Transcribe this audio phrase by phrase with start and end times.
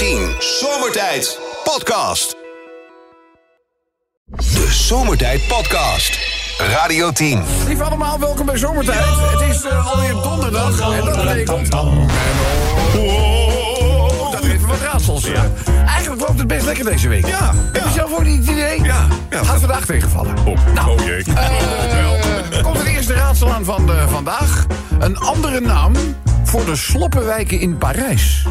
[0.00, 2.36] 10 Zomertijd Podcast.
[4.26, 6.18] De Zomertijd Podcast.
[6.58, 7.42] Radio 10.
[7.66, 9.04] Lieve allemaal, welkom bij Zomertijd.
[9.04, 11.74] Het is uh, alweer donderdag en dat betekent...
[11.74, 12.08] Oh,
[14.32, 15.24] dat even wat raadsels.
[15.26, 15.50] Ja.
[15.86, 17.26] Eigenlijk loopt het best lekker deze week.
[17.26, 18.82] Ja, Heb je zelf ook niet het idee?
[18.82, 19.44] Ja, ja.
[19.44, 20.34] Gaat vandaag tegenvallen.
[20.46, 21.22] Oh, Nou, oh jee.
[21.34, 24.66] eh, komt het eerste raadsel aan van de, vandaag.
[24.98, 25.92] Een andere naam
[26.44, 28.44] voor de sloppenwijken in Parijs.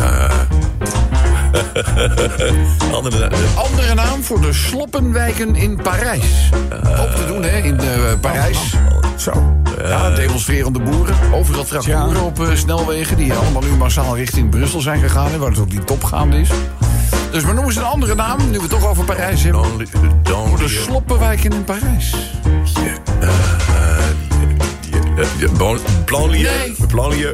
[2.94, 6.50] Andere, eh, Andere naam voor de sloppenwijken in Parijs.
[7.00, 7.86] Ook te doen, hè, in eh,
[8.20, 8.74] Parijs.
[9.16, 9.32] Zo.
[9.84, 11.14] Ja, demonstrerende boeren.
[11.32, 13.16] Overal tractoren op eh, snelwegen...
[13.16, 15.38] die allemaal nu massaal richting Brussel zijn gegaan...
[15.38, 16.48] waar het ook die top gaande is.
[17.30, 19.64] Dus maar noemen ze een andere naam, nu we het toch over Parijs hebben.
[20.22, 22.14] Voor de sloppenwijken in Parijs.
[23.20, 23.28] eh, ja,
[25.56, 26.50] bon- Banlieue?
[26.50, 26.74] Nee.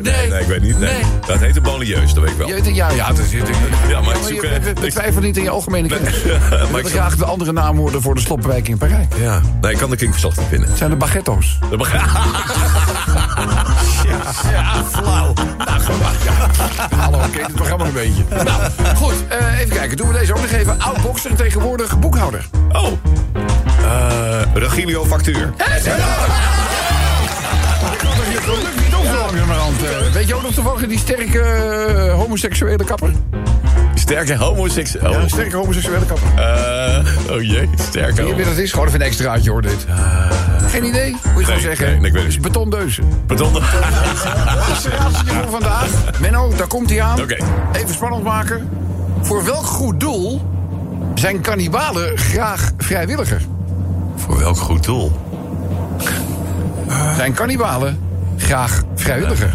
[0.02, 0.28] Nee.
[0.30, 0.78] nee, ik weet niet.
[0.78, 0.92] Nee.
[0.92, 1.02] Nee.
[1.26, 2.48] Dat heet de banlieues, dat weet ik wel.
[2.74, 3.48] Ja, ja, dat is het.
[3.88, 6.23] Ja, maar ik zoek, je- eh, we- we twijfelen niet aan je algemene kennis.
[6.51, 9.07] maar We ik graag de andere naam voor de sloppenwijken in Parijs.
[9.16, 10.68] Ja, nee, ik kan de kinkverslag niet vinden.
[10.68, 11.59] Het zijn de baguetto's.
[11.70, 11.92] Dat mag-
[14.52, 15.32] ja, flauw.
[15.59, 15.80] Nou,
[16.24, 16.51] ja.
[16.96, 18.24] Hallo, je het programma een beetje.
[18.30, 19.96] Nou, goed, eh, even kijken.
[19.96, 20.80] Doen we deze ook nog even.
[20.80, 22.46] Oud bokser, tegenwoordig boekhouder.
[22.73, 22.87] Oh.
[23.84, 25.52] Eh Regilio factuur.
[27.90, 29.82] Dat lukt niet op zo langzamerhand.
[29.82, 30.12] eh.
[30.12, 33.10] Weet je ook nog toevallig die sterke eh, homoseksuele kapper?
[33.95, 35.10] Sterke homoseksueel.
[35.12, 36.29] Ja, een sterke homoseksuele kapper.
[36.37, 38.70] Eh, oh jee, sterke Weet je wie dat is?
[38.73, 39.87] Gewoon even een extraatje hoor, dit.
[40.68, 41.10] Geen idee?
[41.10, 41.87] Moet je gewoon Nee, zeggen.
[41.87, 42.42] nee, nee, ik weet het is niet.
[42.46, 43.04] betondeuzen.
[43.26, 43.37] De
[44.98, 45.88] raadsel voor vandaag.
[46.20, 47.18] Menno, daar komt hij aan.
[47.73, 48.68] Even spannend maken.
[49.23, 50.42] Voor welk goed doel
[51.14, 53.40] zijn kannibalen graag vrijwilliger?
[54.16, 55.12] Voor welk goed doel?
[57.16, 57.98] Zijn kannibalen
[58.37, 59.52] graag vrijwilliger?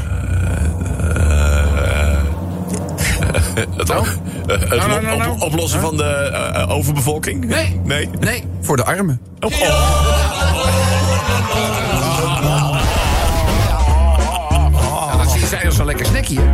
[3.78, 4.06] Het, Nou?
[4.48, 5.32] eh, het Nou, nou, op- nou, nou.
[5.32, 7.46] op- oplossen van de eh, eh, overbevolking?
[7.46, 7.82] Nee.
[7.84, 8.10] Nee?
[8.20, 9.22] Nee, voor de armen.
[9.40, 9.52] Oh,
[15.12, 16.40] Ja, dat zie je zij als een lekker snackje.
[16.42, 16.46] hè?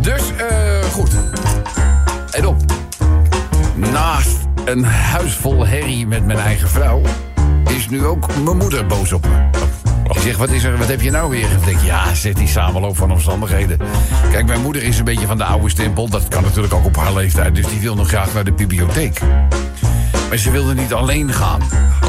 [0.00, 1.10] Dus, eh, goed.
[2.30, 2.56] En op.
[3.74, 7.00] Naast een huis vol herrie met mijn eigen vrouw...
[7.68, 9.58] is nu ook mijn moeder boos op me.
[10.20, 11.50] Die zegt, wat, is er, wat heb je nou weer?
[11.50, 13.78] Ik denk, ja, zet die samenloop van omstandigheden.
[14.30, 16.08] Kijk, mijn moeder is een beetje van de oude stempel.
[16.08, 17.54] Dat kan natuurlijk ook op haar leeftijd.
[17.54, 19.20] Dus die wil nog graag naar de bibliotheek.
[20.28, 21.60] Maar ze wilde niet alleen gaan.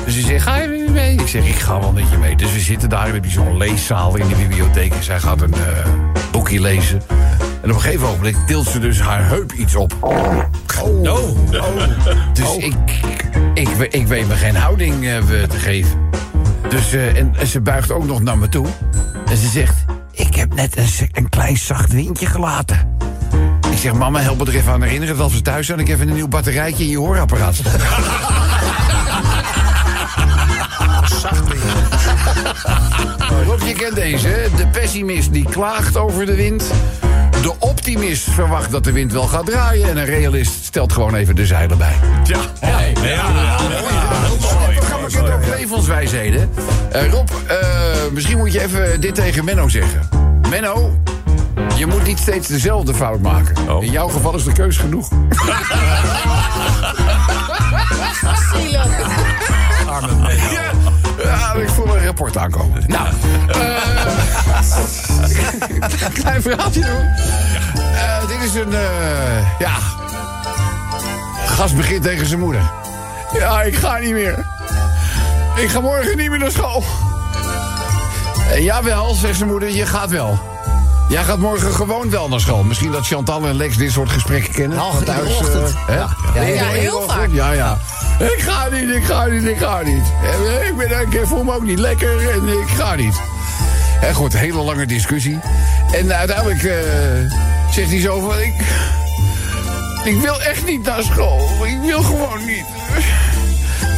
[0.06, 1.16] Dus ze zegt, ga je mee?
[1.18, 2.36] Ik zeg, ik ga wel met je mee.
[2.36, 4.94] Dus we zitten daar, je zo'n leeszaal in de bibliotheek.
[4.94, 5.86] En zij gaat een eh,
[6.32, 7.02] boekje lezen.
[7.62, 9.94] En op een gegeven ogenblik tilt ze dus haar heup iets op.
[10.00, 10.40] Oh.
[12.34, 12.76] Dus Ik,
[13.54, 16.11] ik, ik, ik weet me geen houding eh, te geven.
[16.72, 18.68] Dus, eh, en, en ze buigt ook nog naar me toe.
[19.26, 22.98] En ze zegt, ik heb net een, een klein zacht windje gelaten.
[23.72, 25.16] Ik zeg, mama, help me er even aan herinneren...
[25.16, 27.72] dat als we thuis zijn, ik even een nieuw batterijtje in je hoorapparaat stop.
[33.46, 34.48] Rob, je kent deze?
[34.56, 36.64] De pessimist die klaagt over de wind.
[37.42, 39.90] De optimist verwacht dat de wind wel gaat draaien.
[39.90, 41.96] En een realist stelt gewoon even de zeilen bij.
[42.24, 42.40] Ja.
[42.62, 42.80] Ja.
[43.04, 44.71] Ja.
[45.24, 46.50] Kent ook levenswijsheden.
[46.92, 47.58] Eh, Rob, eh,
[48.12, 50.10] misschien moet je even dit tegen Menno zeggen.
[50.50, 51.00] Menno,
[51.78, 53.70] je moet niet steeds dezelfde fout maken.
[53.70, 53.84] Oh.
[53.84, 55.10] In jouw geval is de keus genoeg.
[59.92, 60.72] Ja,
[61.24, 62.84] ja, ik voel een rapport aankomen.
[62.88, 63.08] Nou,
[63.48, 63.72] eh
[66.22, 67.06] klein verhaaltje doen.
[67.94, 69.78] Eh, dit is een, eh, ja...
[71.46, 72.62] Gast begint tegen zijn moeder.
[73.34, 74.46] Ja, ik ga niet meer.
[75.62, 76.84] Ik ga morgen niet meer naar school.
[78.52, 80.40] Eh, jawel, zegt zijn moeder, je gaat wel.
[81.10, 82.64] Jij gaat morgen gewoon wel naar school.
[82.64, 84.78] Misschien dat Chantal en Lex dit soort gesprekken kennen.
[84.78, 85.16] Nou, Van eh,
[85.88, 85.96] hè?
[85.96, 86.16] Ja.
[86.36, 87.28] Ja, Ja, heel vaak.
[87.32, 87.78] Ja, ja.
[88.20, 90.04] Ik ga niet, ik ga niet, ik ga niet.
[90.24, 93.22] Eh, Ik, ben, ik voel me ook niet lekker en ik ga niet.
[94.02, 95.40] En goed, hele lange discussie.
[95.92, 96.62] En uiteindelijk
[97.72, 98.40] zegt hij zo van...
[98.40, 98.62] Ik,
[100.04, 101.50] ik wil echt niet naar school.
[101.64, 102.66] Ik wil gewoon niet.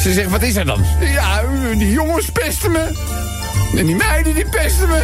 [0.04, 0.86] Ze zegt, wat is er dan?
[1.00, 2.92] Ja, die jongens pesten me.
[3.78, 5.02] En die meiden, die pesten me.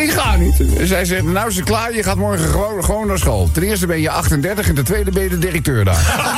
[0.00, 0.76] Ik ga niet.
[0.78, 3.48] En zij zegt, nou is het klaar, je gaat morgen gewoon, gewoon naar school.
[3.52, 6.14] Ten eerste ben je 38 en ten tweede ben je de directeur daar.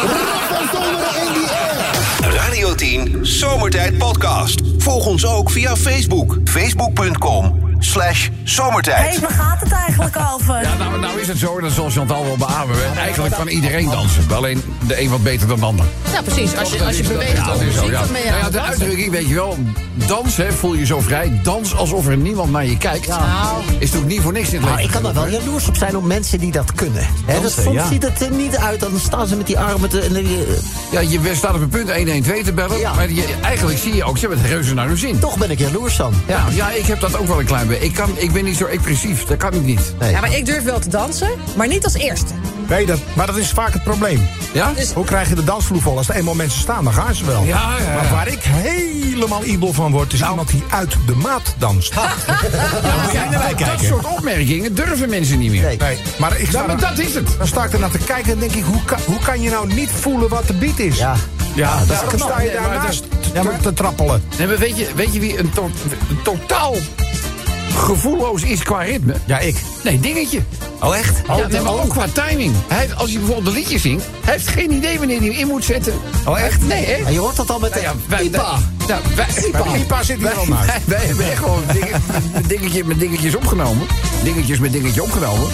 [2.36, 4.60] Radio 10 Zomertijd Podcast.
[4.78, 6.38] Volg ons ook via Facebook.
[6.44, 9.14] Facebook.com slash zomertijd.
[9.14, 10.62] Hé, waar gaat het eigenlijk over?
[10.62, 12.76] Ja, nou, nou is het zo, dat zal Chantal wel beamen.
[12.96, 14.24] Eigenlijk kan iedereen dansen.
[14.34, 15.84] Alleen de een wat beter dan de ander.
[16.12, 16.56] Ja, precies.
[16.56, 18.00] Als je, als je beweegt Ja, dat is zo, ja.
[18.00, 19.56] dan Nou ja, het de uitdrukking, weet je wel.
[20.06, 21.40] Dans, hè, voel je zo vrij.
[21.42, 23.08] Dans alsof er niemand naar je kijkt.
[23.08, 24.94] Nou, Is natuurlijk niet voor niks in het Nou, leven.
[24.94, 27.02] ik kan er wel jaloers op zijn op mensen die dat kunnen.
[27.24, 27.88] Hè, dat Dansen, soms ja.
[27.88, 28.80] ziet het er niet uit.
[28.80, 30.26] Dan staan ze met die armen te, en,
[30.90, 32.78] Ja, je staat op het punt 112 te bellen.
[32.78, 32.94] Ja.
[32.94, 35.18] Maar je, eigenlijk zie je ook, ze hebben het reuze naar hun zin.
[35.18, 36.12] Toch ben ik jaloers dan.
[36.26, 38.64] Ja, ja, ik heb dat ook wel een klein Ik, kan, ik ben niet zo
[38.64, 39.80] expressief, dat kan ik niet.
[39.98, 40.10] Nee.
[40.10, 42.32] Ja, maar ik durf wel te dansen, maar niet als eerste.
[42.68, 44.28] Nee, dat, maar dat is vaak het probleem.
[44.52, 44.72] Ja?
[44.76, 45.96] Dus- Hoe krijg je de dansvloer vol?
[45.96, 47.44] Als er eenmaal mensen staan, dan gaan ze wel.
[47.44, 47.94] Ja, ja, ja.
[47.94, 51.94] Maar waar ik helemaal ibel van word, is iemand die uit de maat danst.
[51.94, 55.62] Dat soort opmerkingen durven mensen niet meer.
[55.62, 55.76] Nee.
[55.76, 57.28] Nee, maar ik sta Ja, maar dat is het.
[57.38, 59.50] Dan sta ik er naar te kijken en denk ik, hoe kan, hoe kan je
[59.50, 60.96] nou niet voelen wat de beat is?
[60.98, 61.14] Ja.
[61.54, 62.52] ja dat dan is sta je knap.
[62.52, 64.22] Nee, maar daarnaast dat- te, te trappelen.
[64.38, 65.70] Nee, maar weet, je, weet je wie een, to-
[66.10, 66.74] een totaal
[67.78, 69.14] gevoelloos is qua ritme?
[69.24, 69.56] Ja, ik.
[69.84, 70.40] Nee, dingetje.
[70.82, 71.20] Oh, echt?
[71.26, 72.54] Ja, nee, maar ook qua timing.
[72.68, 75.36] Hij, heeft- als hij bijvoorbeeld een liedje zingt, hij heeft geen idee wanneer hij hem
[75.38, 75.92] in moet zetten.
[76.26, 76.62] Oh, echt?
[76.66, 77.08] Nee, hè?
[77.10, 78.58] Je hoort dat al met Nou ja, wij, Ipa.
[78.88, 80.66] nou, wij, Bij Ipa zit hij wel naast.
[80.66, 81.62] wij, wij hebben echt gewoon
[82.46, 83.86] dingetje met dingetjes opgenomen.
[84.22, 85.48] Dingetjes met dingetje opgenomen.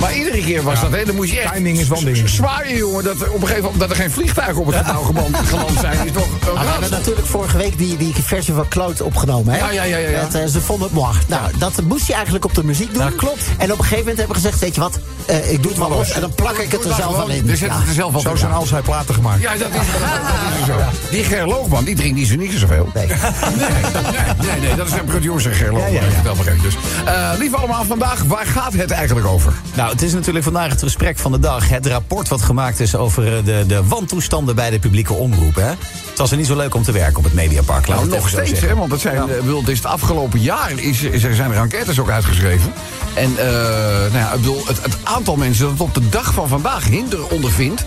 [0.00, 1.52] Maar iedere keer was dat, hè, dan moest je echt...
[1.52, 2.28] Timing is wel een ding.
[2.28, 5.02] Zwaaien, jongen, dat er op een gegeven moment dat er geen vliegtuigen op het gebouw
[5.02, 5.36] geland,
[5.80, 6.06] zijn.
[6.06, 6.90] Is toch een we hebben raadsel.
[6.90, 9.54] natuurlijk vorige week die, die versie van Kloot opgenomen.
[9.54, 9.58] Hè?
[9.58, 10.22] Ja, ja, ja, ja.
[10.22, 11.16] Met, eh, ze vonden het mooi.
[11.28, 13.02] Nou, dat moest hij eigenlijk op de muziek doen.
[13.02, 13.42] Ja, klopt.
[13.58, 15.80] En op een gegeven moment hebben we gezegd, weet je wat, eh, ik doe het
[15.80, 16.10] maar los.
[16.10, 17.46] En dan plak ik het er zelf al in.
[17.46, 19.42] Zetten het er zelf al Zo zijn al zijn platen gemaakt.
[19.42, 20.78] Ja, dat is, dat is zo.
[21.10, 22.88] Die Gerloogman, die drinkt niet zo niet zoveel.
[22.94, 23.06] Nee.
[23.06, 25.92] Nee, nee, dat is een producer Gerloogman.
[25.92, 26.62] Ja, ja, ja.
[26.62, 29.52] Dus, eh, lieve allemaal, vandaag, waar gaat het eigenlijk over?
[29.74, 31.68] Nou, het is natuurlijk vandaag het gesprek van de dag.
[31.68, 35.54] Het rapport wat gemaakt is over eh, de, de wantoestanden bij de publieke omroep.
[35.54, 35.68] Hè?
[36.18, 37.86] Het was er niet zo leuk om te werken op het Mediapark.
[37.86, 40.70] Nou, het nog steeds, hè, want het, zijn, eh, bedoel, het is het afgelopen jaar
[40.76, 42.72] is, is, er zijn er enquêtes ook uitgeschreven.
[43.14, 43.46] En eh,
[44.00, 46.84] nou ja, ik bedoel, het, het aantal mensen dat het op de dag van vandaag
[46.84, 47.86] hinder ondervindt, eh,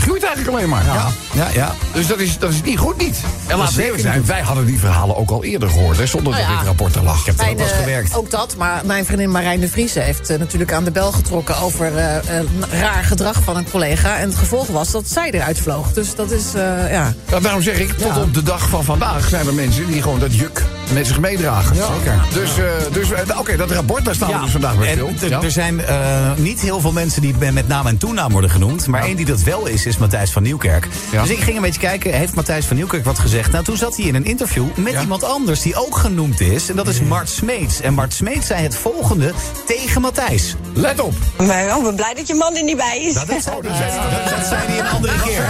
[0.00, 0.84] groeit eigenlijk alleen maar.
[0.84, 1.06] Ja.
[1.32, 1.74] Ja, ja.
[1.92, 3.16] Dus dat is, dat is niet goed niet.
[3.46, 6.32] En laten we even zijn, wij hadden die verhalen ook al eerder gehoord, hè, zonder
[6.32, 6.58] Nou dat ja.
[6.58, 7.20] dit rapport er lag.
[7.20, 8.14] Ik heb Mijn, ook wel eens eh, gewerkt.
[8.16, 11.56] Ook dat, maar mijn vriendin Marijn de Vries heeft eh, natuurlijk aan de bel getrokken
[11.56, 14.16] over eh, eh, raar gedrag van een collega.
[14.18, 15.92] En het gevolg was dat zij eruit vloog.
[15.92, 17.12] Dus dat is, eh, ja.
[17.30, 20.18] Ja, daarom zeg ik, tot op de dag van vandaag zijn er mensen die gewoon
[20.18, 20.62] dat juk
[20.92, 21.76] met zich meedragen.
[21.76, 22.20] Zeker.
[22.34, 25.10] Dus, eh, dus eh, oké, dat rapport, daar staan we dus vandaag bij stil.
[25.22, 25.42] er- Ja.
[25.42, 25.96] er zijn eh,
[26.36, 28.86] niet heel veel mensen die met naam en toenaam worden genoemd.
[28.86, 30.88] Maar maar die dat wel is, is Matthijs van Nieuwkerk.
[31.10, 33.52] Dus ik ging een beetje kijken, heeft Matthijs van Nieuwkerk wat gezegd?
[33.52, 36.68] Nou, toen zat hij in een interview met iemand anders die ook genoemd is.
[36.68, 37.80] En dat is Mart Smeets.
[37.80, 39.32] En Mart Smeets zei het volgende
[39.66, 40.54] tegen Matthijs.
[40.74, 41.14] Let op.
[41.38, 43.14] Ik ben blij dat je man er niet bij is.
[43.14, 45.44] Nou, dat, dat, zei hij een andere keer.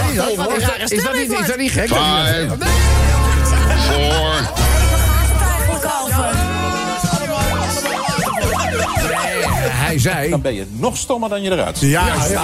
[0.89, 1.89] Is dat niet gek?
[1.89, 2.51] 5,
[3.89, 4.72] 4,
[9.93, 11.91] Hij zei, Dan ben je nog stommer dan je eruit ziet.
[11.91, 12.43] Ja, ja.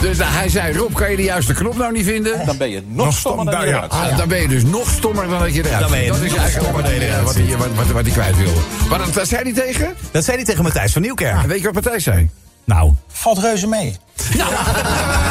[0.00, 2.46] dus nou, hij zei, Rob, kan je de juiste knop nou niet vinden?
[2.46, 4.10] Dan ben je nog, Nog stommer dan je eruit ziet.
[4.10, 6.12] Ah, dan ben je dus nog stommer dan dat je eruit Dan ben je ziet.
[6.14, 8.02] Dat is nog eigenlijk stommer wat dan je hij, eruit wat hij, wat, wat, wat
[8.02, 8.60] hij kwijt wilde.
[8.88, 9.94] Maar dat, dat zei hij tegen?
[10.10, 11.42] Dat zei hij tegen Matthijs van Nieuwkerk.
[11.42, 12.30] En weet je wat Matthijs zei?
[12.64, 13.96] Nou, Valt reuze mee.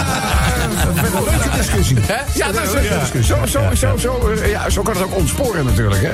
[0.88, 1.98] Een leuke discussie.
[2.02, 2.22] Hè?
[2.34, 6.02] Ja, dat is, zo, zo, zo, zo, eh, ja, zo kan het ook ontsporen natuurlijk.
[6.02, 6.12] Hè?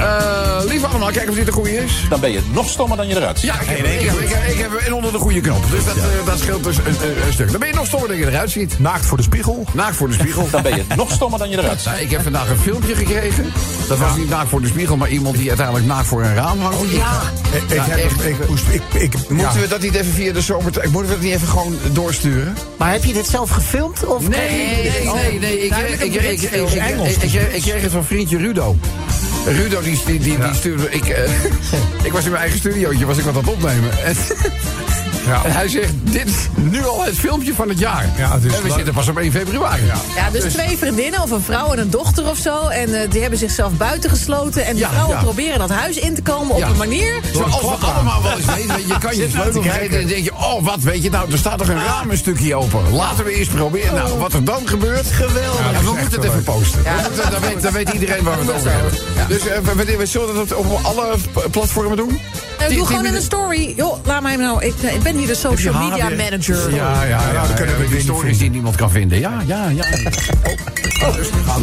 [0.00, 1.92] Eh, lieve allemaal, kijken of dit de goede is.
[2.08, 3.50] Dan ben je nog stommer dan je eruit ziet.
[3.50, 5.70] Ja, ik heb, ik, heb, ik, heb, ik heb en onder de goede knop.
[5.70, 7.50] Dus dat, eh, dat scheelt dus een, een- een stuk.
[7.50, 8.78] Dan ben je nog stommer dan je eruit ziet.
[8.78, 9.64] Naakt voor de spiegel.
[9.72, 10.48] Naakt voor de spiegel.
[10.52, 11.90] Dan ben je nog stommer dan je eruit ziet.
[11.92, 13.52] Nou, ik heb vandaag een filmpje gekregen.
[13.88, 16.60] Dat was niet naakt voor de spiegel, maar iemand die uiteindelijk naakt voor een raam
[16.60, 16.82] hangt.
[16.82, 18.24] Ik, ik, Ja, heb, echt.
[18.24, 19.52] ik, moest, ik, ik, Moeten ja.
[19.60, 20.62] we dat niet even via de zomer...
[20.62, 22.56] Moeten we dat niet even gewoon doorsturen?
[22.78, 24.01] Maar heb je dit zelf gefilmd?
[24.06, 25.38] Of Nee, nee, nee.
[25.38, 25.58] nee.
[25.58, 25.74] Ik,
[27.52, 28.76] ik, kreeg het van vriendje Rudo.
[29.46, 30.90] Rudo die, die, die, die stuurde...
[30.90, 31.30] Ik, eh,
[32.06, 33.90] ik was in mijn eigen studiootje, was ik wat aan het opnemen.
[34.04, 34.16] En,
[35.26, 35.44] Ja.
[35.44, 38.06] en hij zegt, dit is nu al het filmpje van het jaar.
[38.18, 38.76] Ja, het is en we leuk.
[38.76, 39.82] zitten pas op 1 februari.
[40.16, 42.66] Ja, dus twee vriendinnen of een vrouw en een dochter of zo.
[42.68, 44.64] En eh, die hebben zichzelf buitengesloten.
[44.64, 45.22] En die Ja, vrouwen ja.
[45.22, 46.64] proberen dat huis in te komen Ja.
[46.66, 47.20] op een manier.
[47.34, 48.86] Zoals we allemaal wel eens weten.
[48.86, 50.32] Je kan je sleutel vergeten en dan denk je...
[50.34, 52.92] Oh, wat weet je nou, er staat toch een raam een stukje open.
[52.92, 53.94] Laten we eerst proberen.
[53.94, 55.06] Nou, wat er dan gebeurt...
[55.06, 55.72] Geweldig.
[55.72, 56.82] is we moeten het even posten.
[57.30, 58.92] Dan, weet, dan weet iedereen waar we het over hebben.
[59.28, 61.14] Dus eh, we, we, we zullen dat op alle
[61.50, 62.20] platformen doen?
[62.58, 63.38] Eh, Tien- doe gewoon in een minuten.
[63.38, 63.72] story.
[63.76, 64.64] Joh, laat mij nou.
[64.64, 66.74] Ik, ik ben hier de social media manager.
[66.74, 67.46] Ja, ja, ja.
[67.46, 69.18] dan kunnen we stories die niemand kan vinden.
[69.18, 69.84] Ja, ja, ja.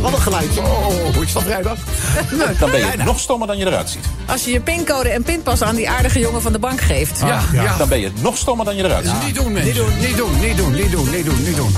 [0.01, 0.61] Wat een geluidje.
[0.61, 1.77] Oh, oh, oh, is dat vrijdag?
[2.59, 4.05] Dan ben je nog stommer dan je eruit ziet.
[4.25, 7.19] Als je je pincode en pinpas aan die aardige jongen van de bank geeft.
[7.19, 7.77] Ja, ja.
[7.77, 9.25] Dan ben je nog stommer dan je eruit ziet.
[9.25, 9.85] Niet doen, mensen.
[9.99, 11.75] Niet doen, niet doen, niet doen, niet doen, niet doen.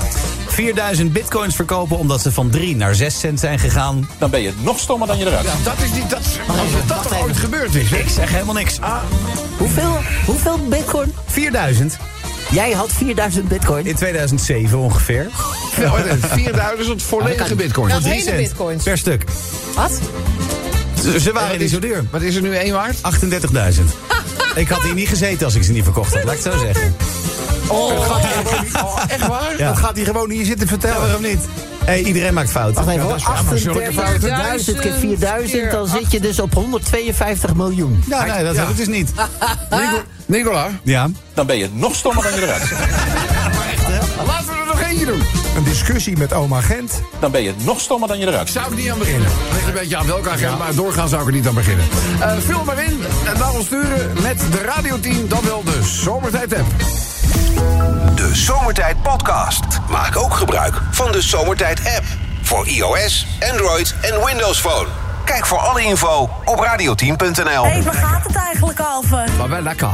[0.52, 4.08] 4000 bitcoins verkopen omdat ze van 3 naar 6 cent zijn gegaan.
[4.18, 5.44] Dan ben je nog stommer dan je eruit.
[5.46, 6.10] Ja, dat is niet...
[6.10, 7.96] Dat, als het dat toch ooit gebeurd is, hè?
[7.96, 8.78] Ik zeg helemaal niks.
[9.58, 11.12] Hoeveel, hoeveel bitcoin?
[11.26, 11.96] 4000
[12.50, 13.86] Jij had 4000 bitcoin.
[13.86, 15.26] in 2007 ongeveer.
[15.80, 17.88] Nou, 4000 volledige bitcoin.
[17.88, 18.82] Dat Drie hele cent bitcoins.
[18.84, 19.24] per stuk.
[19.74, 19.90] Wat?
[21.02, 22.04] Ze, ze waren niet zo duur.
[22.10, 22.96] Wat is er nu één waard?
[22.96, 23.02] 38.000.
[24.54, 26.58] Ik had hier niet gezeten als ik ze niet verkocht had, laat ik het zo
[26.58, 26.94] zeggen.
[27.72, 29.54] Oh, echt waar?
[29.58, 29.68] Ja.
[29.68, 31.00] Dat gaat hij gewoon niet zitten Ja, vertellen.
[31.00, 31.40] waarom niet?
[31.84, 32.74] Hey, iedereen maakt fouten.
[32.84, 33.36] Wacht even dat is maar
[33.92, 34.74] fouten.
[34.74, 38.04] 38.000 keer 4000, dan zit je dus op 152 miljoen.
[38.08, 38.60] Ja, nee, dat Ja.
[38.60, 39.10] heb ik dus niet.
[40.26, 41.08] Nicola, Ja.
[41.34, 42.78] Dan ben je nog stommer dan je eruit ziet.
[44.26, 45.22] laten we er nog eentje doen.
[45.56, 47.00] Een discussie met oma Gent.
[47.20, 48.60] Dan ben je nog stommer dan je eruit ziet.
[48.62, 49.28] Zou ik niet aan beginnen.
[49.52, 51.84] Ligt een beetje aan welke agenda, maar doorgaan zou ik er niet aan beginnen.
[52.20, 53.00] Eh vul maar in
[53.32, 56.66] en naar ons sturen met de radioteam, dan wel de Zomertijd app.
[58.14, 59.64] De Zomertijd Podcast.
[59.88, 62.04] Maak ook gebruik van de Zomertijd app.
[62.42, 64.86] Voor iOS, Android en Windows Phone.
[65.24, 67.64] Kijk voor alle info op radioteam.nl.
[67.64, 69.24] Hé, waar gaat het eigenlijk over?
[69.38, 69.88] Maar wel lekker.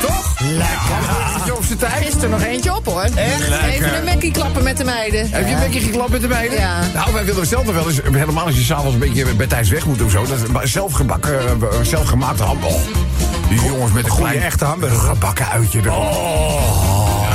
[0.00, 0.40] Toch?
[0.40, 1.20] Lekker.
[1.66, 2.14] Zijn tijd.
[2.16, 3.02] Is er nog eentje op hoor.
[3.02, 3.50] Echt?
[3.62, 5.30] Even een mekkie klappen met de meiden.
[5.30, 6.58] Heb je een beetje geklapt met de meiden?
[6.58, 6.78] Ja.
[6.94, 9.68] Nou, wij willen zelf nog wel eens, helemaal als je s'avonds een beetje bij tijds
[9.68, 10.26] weg moet of zo.
[10.26, 12.80] Dat is zelfgebakken, eh, zelfgemaakte hamburger.
[13.50, 14.98] Die jongens met een klein echte hamburger.
[14.98, 15.96] gebakken uitje erop.
[15.96, 17.28] Oh,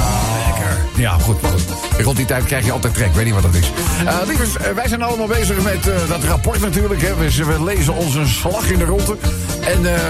[0.45, 0.77] lekker.
[0.95, 2.01] Ja, goed, maar goed.
[2.03, 3.71] Rond die tijd krijg je altijd trek, weet niet wat dat is.
[4.05, 7.01] Eh lievers, eh, wij zijn allemaal bezig met eh, dat rapport natuurlijk.
[7.01, 7.15] Hè.
[7.15, 9.17] We, we lezen ons een slag in de ronde.
[9.65, 10.01] En eh,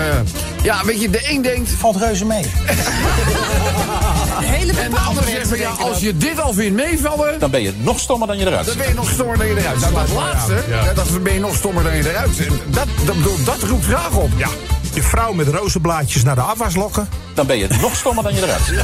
[0.64, 1.70] ja, weet je, de een denkt...
[1.80, 2.44] Valt reuze mee.
[4.56, 7.40] Hele En de ander zegt van ja, als je dit al vindt meevallen...
[7.40, 9.58] Dan ben je nog stommer dan je eruit Dan ben je nog stommer dan je
[9.58, 9.80] eruit.
[9.80, 10.94] Nou, dat laatste, ja.
[10.94, 12.50] dat ben je nog stommer dan je eruit zit.
[12.68, 14.32] Dat, dat, dat roept vragen op.
[14.38, 14.48] Ja.
[14.96, 17.10] Je vrouw met rozenblaadjes naar de afwas lokken.
[17.34, 18.80] Dan ben je nog stommer dan je eruit ziet.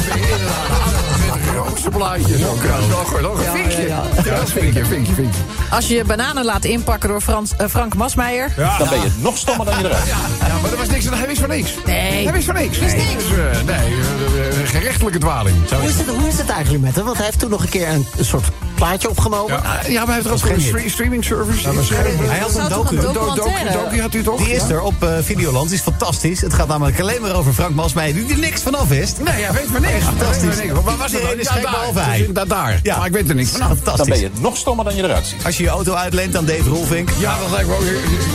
[1.55, 2.45] Roze blaadjes.
[2.45, 3.87] Ook, ja, nog, nog een vinkje.
[3.87, 4.03] Ja,
[4.45, 5.41] vinkje, vinkje, vinkje.
[5.69, 8.53] Als je je bananen laat inpakken door Frans, eh, Frank Masmeijer.
[8.55, 10.13] Dan ben je nog stommer dan je eruit ziet.
[10.47, 11.13] Ja, maar er was niks aan.
[11.13, 11.73] Hij wist van niks.
[11.85, 12.23] Nee.
[12.23, 12.79] Hij wist van niks.
[12.79, 13.27] Wist Nee, niks.
[13.27, 15.55] dus, eh, nee, eh, gerechtelijke dwaling.
[15.69, 17.05] Hoe is, het, hoe is het eigenlijk met hem?
[17.05, 18.45] Want hij heeft toen nog een keer een soort
[18.87, 19.63] plaatje opgenomen.
[19.63, 21.67] Ah, Ja, maar hij heeft er ook geen stre- streaming service.
[21.69, 23.13] Hij had een toch een docu.
[23.13, 24.37] Docu, docu had u toch?
[24.43, 25.67] Die is er op eh, Videoland.
[25.69, 26.41] Die is fantastisch.
[26.41, 29.17] Het gaat namelijk alleen maar over Frank Masmeijer, die er niks van af wist.
[29.19, 30.03] Nee, hij weet van niks.
[30.03, 30.55] fantastisch.
[30.55, 30.73] Hij.
[30.73, 32.05] Waar was is Ja, gek daar.
[32.05, 32.29] hij.
[32.47, 32.79] Daar.
[32.83, 32.97] Ja.
[32.97, 33.59] Maar ik weet er niks van.
[33.59, 34.19] Dan ben Fantastisch.
[34.19, 35.45] je nog stommer dan je eruit ziet.
[35.45, 37.09] Als je je auto uitleent aan Dave Rolvink.
[37.17, 37.81] Ja, dat lijkt me ook...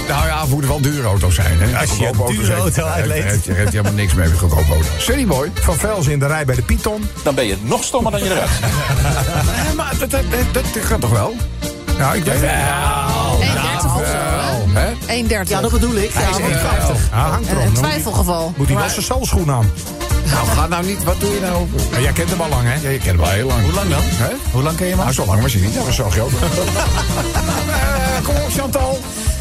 [0.08, 1.58] Nou ja, moeten wel dure auto's zijn.
[1.60, 1.78] Hè.
[1.78, 3.24] Als je een dure auto uitleent.
[3.24, 4.86] Heeft, heeft, heeft helemaal niks mee met goedkope auto's.
[5.04, 5.50] Sunny boy.
[5.54, 7.08] Van Velzen in de rij bij de Python.
[7.22, 8.64] Dan ben je nog stommer dan je eruit ziet.
[9.66, 10.10] Ja, maar dat,
[10.52, 11.34] dat, gaat toch wel?
[11.98, 12.50] Nou, ik weet het.
[13.80, 14.16] 1,30 of zo,
[14.72, 14.92] hè?
[15.06, 15.42] Hè?
[15.44, 15.48] 1,30.
[15.48, 16.12] Ja, dat bedoel ik.
[16.12, 17.10] Ja, Hij is 1,50.
[17.10, 17.66] Ja, hangt Een, erom.
[17.66, 18.52] een twijfelgeval.
[18.56, 19.70] Moet hij wel zijn solschoen aan.
[20.30, 21.04] Nou, ga nou niet.
[21.04, 21.66] Wat doe je nou?
[21.90, 22.74] Ja, jij kent hem al lang, hè?
[22.74, 23.62] Ja, je kent hem al heel lang.
[23.62, 24.02] Hoe lang dan?
[24.04, 24.28] Hè?
[24.52, 25.04] Hoe lang ken je hem al?
[25.04, 25.74] Nou, zo lang was hij niet.
[25.74, 26.30] Dat was zo groot.
[28.16, 28.98] Eh, kom op, Chantal.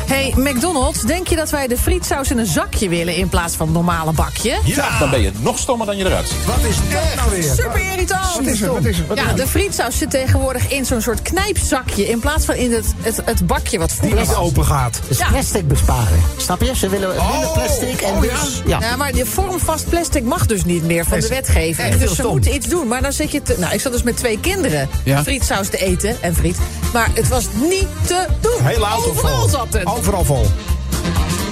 [0.07, 3.67] Hey, McDonald's, denk je dat wij de frietsaus in een zakje willen in plaats van
[3.67, 4.57] een normale bakje?
[4.99, 6.45] Dan ben je nog stommer dan je eruit ziet.
[6.45, 7.43] Wat is dat nou weer?
[7.43, 8.35] Super irritant.
[8.35, 8.73] Wat is er?
[8.73, 9.07] Wat is er?
[9.07, 12.07] Wat Ja, de frietsaus zit tegenwoordig in zo'n soort knijpzakje...
[12.09, 14.37] in plaats van in het, het, het bakje wat Die vroeger niet was.
[14.37, 14.99] open gaat.
[15.07, 15.27] Dus Ja.
[15.29, 16.21] plastic besparen.
[16.37, 16.75] Snap je?
[16.75, 18.31] Ze willen minder Oh, plastic en oh, dus...
[18.65, 18.79] ja.
[18.79, 18.87] Ja.
[18.89, 21.95] Ja, maar die vormvast plastic mag dus niet meer van de wetgeving.
[21.95, 22.87] Dus ze moeten iets doen.
[22.87, 23.41] Maar dan zit je...
[23.41, 25.23] Te, nou, ik zat dus met twee kinderen Ja.
[25.23, 26.57] frietsaus te eten en friet.
[26.93, 28.51] Maar het was niet te doen.
[28.65, 29.49] Hele auto Overal vol.
[29.49, 29.83] zat het.
[29.95, 30.45] Overal vol.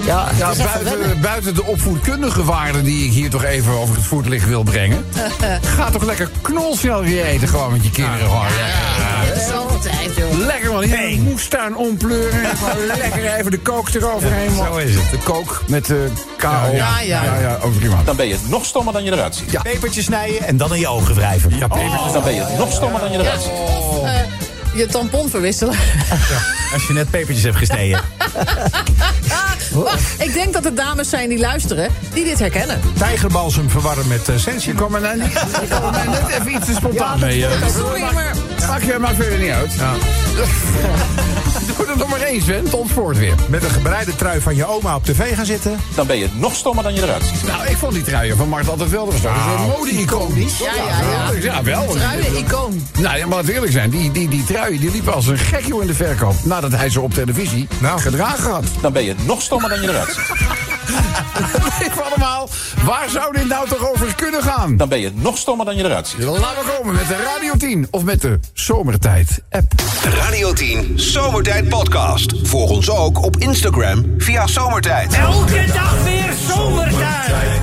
[0.04, 4.04] Ja, Ja, even buiten, buiten de opvoedkundige waarden die ik hier toch even over het
[4.04, 5.06] voetlicht wil brengen.
[5.76, 8.18] Ga toch lekker knolselrie eten gewoon met je kinderen.
[8.18, 8.46] Gewoon.
[9.28, 10.38] Dat is altijd, joh.
[10.46, 12.44] Lekker man, hier een moestuin ompleuren.
[12.50, 14.50] en Gewoon lekker even de kook eroverheen.
[14.56, 15.10] Zo is het.
[15.10, 16.48] De kook met de KO.
[16.48, 17.24] Ja, ja.
[17.24, 18.02] ja, ja ook prima.
[18.04, 19.62] Dan ben je nog stommer dan je eruit ziet.
[19.62, 21.50] Pepertjes snijden en dan in je ogen wrijven.
[21.50, 21.58] Ja,
[22.12, 24.43] Dan ben je nog stommer dan je eruit ziet.
[24.74, 25.74] Eh, je tampon verwisselen.
[26.72, 28.00] Als je net pepertjes hebt gesneden.
[30.18, 32.80] Ik denk dat het dames zijn die luisteren, die dit herkennen.
[32.98, 34.76] Tijgerbalsem verwarren met uh, Je sensium.
[34.76, 37.46] kwam er nou niet, je kwam er nou net even iets te spontaan mee.
[37.46, 37.50] eh.
[37.76, 38.34] Sorry, maar...
[38.68, 39.72] Maakt, je- maakt verder niet uit.
[41.78, 42.64] Doe er nog maar eens, Sven.
[42.70, 43.34] Tot weer.
[43.48, 45.78] Met een gebreide trui van je oma op tv gaan zitten.
[45.94, 47.46] Dan ben je nog stommer dan je eruit ziet.
[47.46, 49.04] Nou, ik vond die truien van Mart altijd wel.
[49.04, 50.58] Dat was toch een mode-iconisch.
[50.58, 51.40] Ja, ja, ja.
[51.40, 51.86] Ja, wel.
[51.86, 52.86] Truien-icoon.
[52.98, 53.90] Nou ja, maar laten we eerlijk zijn.
[53.90, 56.34] Die, die, die truien die liepen als een gek joh in de verkoop.
[56.44, 58.00] Nadat hij ze op televisie Nou.
[58.00, 58.64] gedragen had.
[58.80, 60.72] Dan ben je nog stommer dan je eruit ziet.
[61.82, 62.48] Even allemaal.
[62.84, 64.76] Waar zou dit nou toch over kunnen gaan?
[64.76, 66.22] Dan ben je nog stommer dan je eruit ziet.
[66.22, 69.72] Laten we komen met de Radio 10 of met de Zomertijd app.
[70.04, 72.32] Radio 10 Zomertijd Podcast.
[72.42, 75.14] Volg ons ook op Instagram via Zomertijd.
[75.14, 77.53] Elke dag weer zomertijd.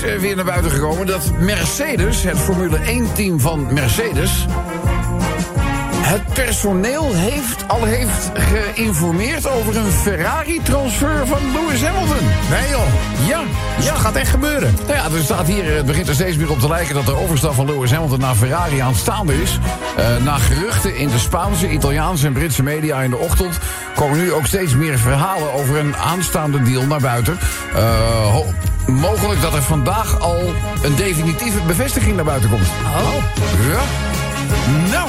[0.00, 4.46] Weer naar buiten gekomen dat Mercedes, het Formule 1-team van Mercedes...
[6.08, 12.26] het personeel heeft, al heeft geïnformeerd over een Ferrari-transfer van Lewis Hamilton.
[12.50, 12.86] Nee joh.
[13.26, 13.40] Ja,
[13.76, 13.92] Dus ja.
[13.92, 14.74] het gaat echt gebeuren.
[14.86, 16.94] Nou ja, er staat hier, het begint er steeds meer op te lijken...
[16.94, 19.58] dat de overstap van Lewis Hamilton naar Ferrari aanstaande is.
[19.96, 23.58] Eh na geruchten in de Spaanse, Italiaanse en Britse media in de ochtend...
[23.94, 27.38] komen nu ook steeds meer verhalen over een aanstaande deal naar buiten.
[27.74, 28.36] Eh,
[28.86, 32.66] mogelijk dat er vandaag al een definitieve bevestiging naar buiten komt.
[32.66, 33.14] Oh.
[33.68, 33.80] Ja?
[34.90, 35.08] Nou,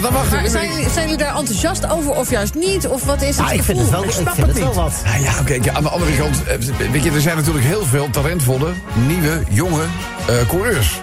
[0.00, 0.40] dan wachten.
[0.40, 2.86] Maar zijn, jullie, zijn jullie daar enthousiast over of juist niet?
[2.88, 3.90] Of wat is het Ja, ik vind het gevoel?
[3.90, 5.02] wel, ik snap vind het wel wat.
[5.04, 6.56] Nou ja, oké, ja, aan de andere kant, eh,
[6.90, 8.72] weet je, er zijn natuurlijk heel veel talentvolle,
[9.06, 9.82] nieuwe, jonge
[10.26, 11.00] eh, coureurs.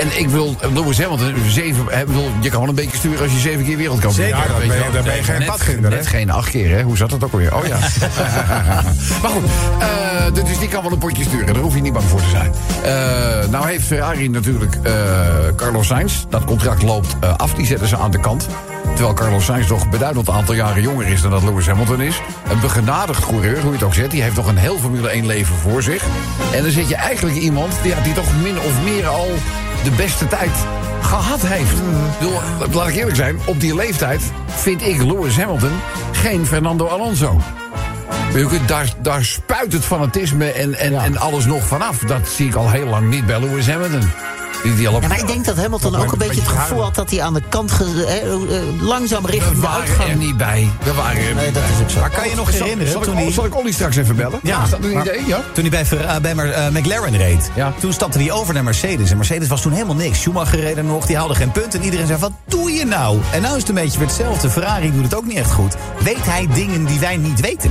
[0.00, 3.32] En ik wil, Lewis Hamilton, zeven, ik bedoel, je kan wel een beetje sturen als
[3.32, 5.90] je zeven keer wereldkampioen Zeker, bent, dan weet ben je- ben je geen net, padvinder,
[5.90, 5.96] hè?
[5.96, 6.82] Net geen acht keer, hè?
[6.82, 7.54] Hoe zat dat ook alweer?
[7.56, 7.78] Oh ja.
[9.22, 9.44] maar goed,
[9.78, 12.28] eh, dus die kan wel een potje sturen, daar hoef je niet bang voor te
[12.28, 12.52] zijn.
[12.82, 14.92] Eh, nou heeft Ferrari natuurlijk eh,
[15.56, 18.46] Carlos Sainz, dat contract loopt eh, af, die zetten ze aan de kant.
[18.94, 22.20] Terwijl Carlos Sainz toch een beduidend aantal jaren jonger is dan dat Lewis Hamilton is.
[22.50, 24.10] Een begenadigd coureur, hoe je het ook zet.
[24.10, 26.04] Die heeft toch een heel Formule 1 leven voor zich.
[26.52, 29.28] En dan zit je eigenlijk iemand die, die toch min of meer al
[29.84, 30.50] de beste tijd
[31.02, 31.74] gehad heeft.
[32.18, 32.40] Bedoel,
[32.72, 35.72] laat ik eerlijk zijn, op die leeftijd vind ik Lewis Hamilton
[36.12, 37.40] geen Fernando Alonso.
[38.66, 41.98] Daar, daar spuit het fanatisme en, en, en alles nog vanaf.
[41.98, 44.10] Dat zie ik al heel lang niet bij Lewis Hamilton.
[44.62, 46.82] Die, die al op, Ja, maar ik denk dat Hamilton ook een beetje het gevoel
[46.82, 50.08] had dat hij aan de kant ge- hè, eh, langzaam we richting de waren uitgang.
[50.10, 50.68] er niet bij.
[50.82, 51.72] We waren er Nee, niet dat bij.
[51.76, 52.00] is ook zo.
[52.00, 53.32] Maar kan je nog herinneren Zal, toen ik, hij...
[53.32, 54.40] zal ik Olly straks even bellen?
[54.42, 55.26] Ja, is dat een maar- idee?
[55.26, 55.40] Ja.
[55.52, 55.84] Toen hij
[56.20, 57.72] bij, eh, eh, McLaren reed, Ja.
[57.80, 59.10] toen stapte hij over naar Mercedes.
[59.10, 60.20] En Mercedes was toen helemaal niks.
[60.20, 61.74] Schumacher reed er nog, die haalde geen punt.
[61.74, 63.18] En iedereen zei, wat doe je nou?
[63.32, 64.50] En nou is het een beetje weer hetzelfde.
[64.50, 65.74] Ferrari doet het ook niet echt goed.
[66.04, 67.70] Weet hij dingen die wij niet weten?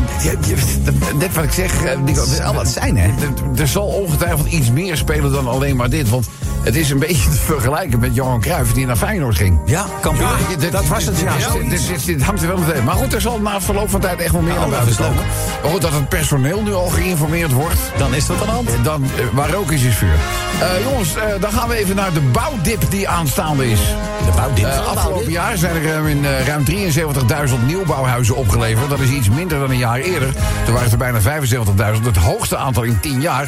[1.18, 1.84] Net wat ik zeg.
[1.84, 3.08] eh, Nico, Het zal wat zijn, hè?
[3.08, 6.10] Er- Er zal ongetwijfeld iets meer spelen dan alleen maar dit.
[6.10, 6.28] Want
[6.68, 9.60] het is een beetje te vergelijken met Johan Cruijff die naar Feyenoord ging.
[9.66, 10.30] Ja, kampioen.
[10.72, 11.34] Dat was het, ja.
[11.54, 12.84] Dit, dit, dit- dit hangt er wel meteen.
[12.84, 15.06] Maar goed, er zal na verloop van tijd echt wel meer Oh, naar dat buiten
[15.06, 15.24] komen.
[15.62, 17.80] Maar goed, dat het personeel nu al geïnformeerd wordt.
[17.98, 18.70] Dan is aan de hand.
[18.84, 20.16] Dan, eh, waar ook is, is vuur.
[20.60, 23.80] Eh, jongens, eh, dan gaan we even naar de bouwdip die aanstaande is.
[24.26, 24.66] De bouwdip.
[24.66, 28.90] Afgelopen jaar zijn er in ruim 73.000 nieuwbouwhuizen opgeleverd.
[28.90, 30.34] Dat is iets minder dan een jaar eerder.
[30.34, 32.06] Toen waren het er bijna 75.000.
[32.06, 33.48] Het hoogste aantal in 10 jaar.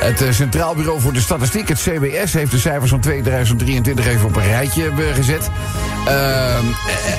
[0.00, 4.26] Het eh, Centraal Bureau voor de Statistiek, het CBS, heeft de cijfers van 2023 even
[4.26, 5.50] op een rijtje eh, gezet.
[6.06, 6.64] Ehm,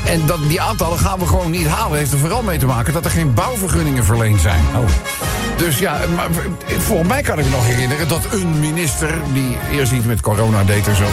[0.06, 1.98] en dat, die aantallen gaan we gewoon niet halen.
[1.98, 4.62] heeft er vooral mee te maken dat er geen bouwvergunningen verleend zijn.
[5.58, 6.28] Dus ja, maar
[6.80, 9.10] volgens mij kan ik me nog herinneren dat een minister...
[9.34, 11.04] die eerst iets met corona deed en zo...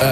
[0.00, 0.06] eh,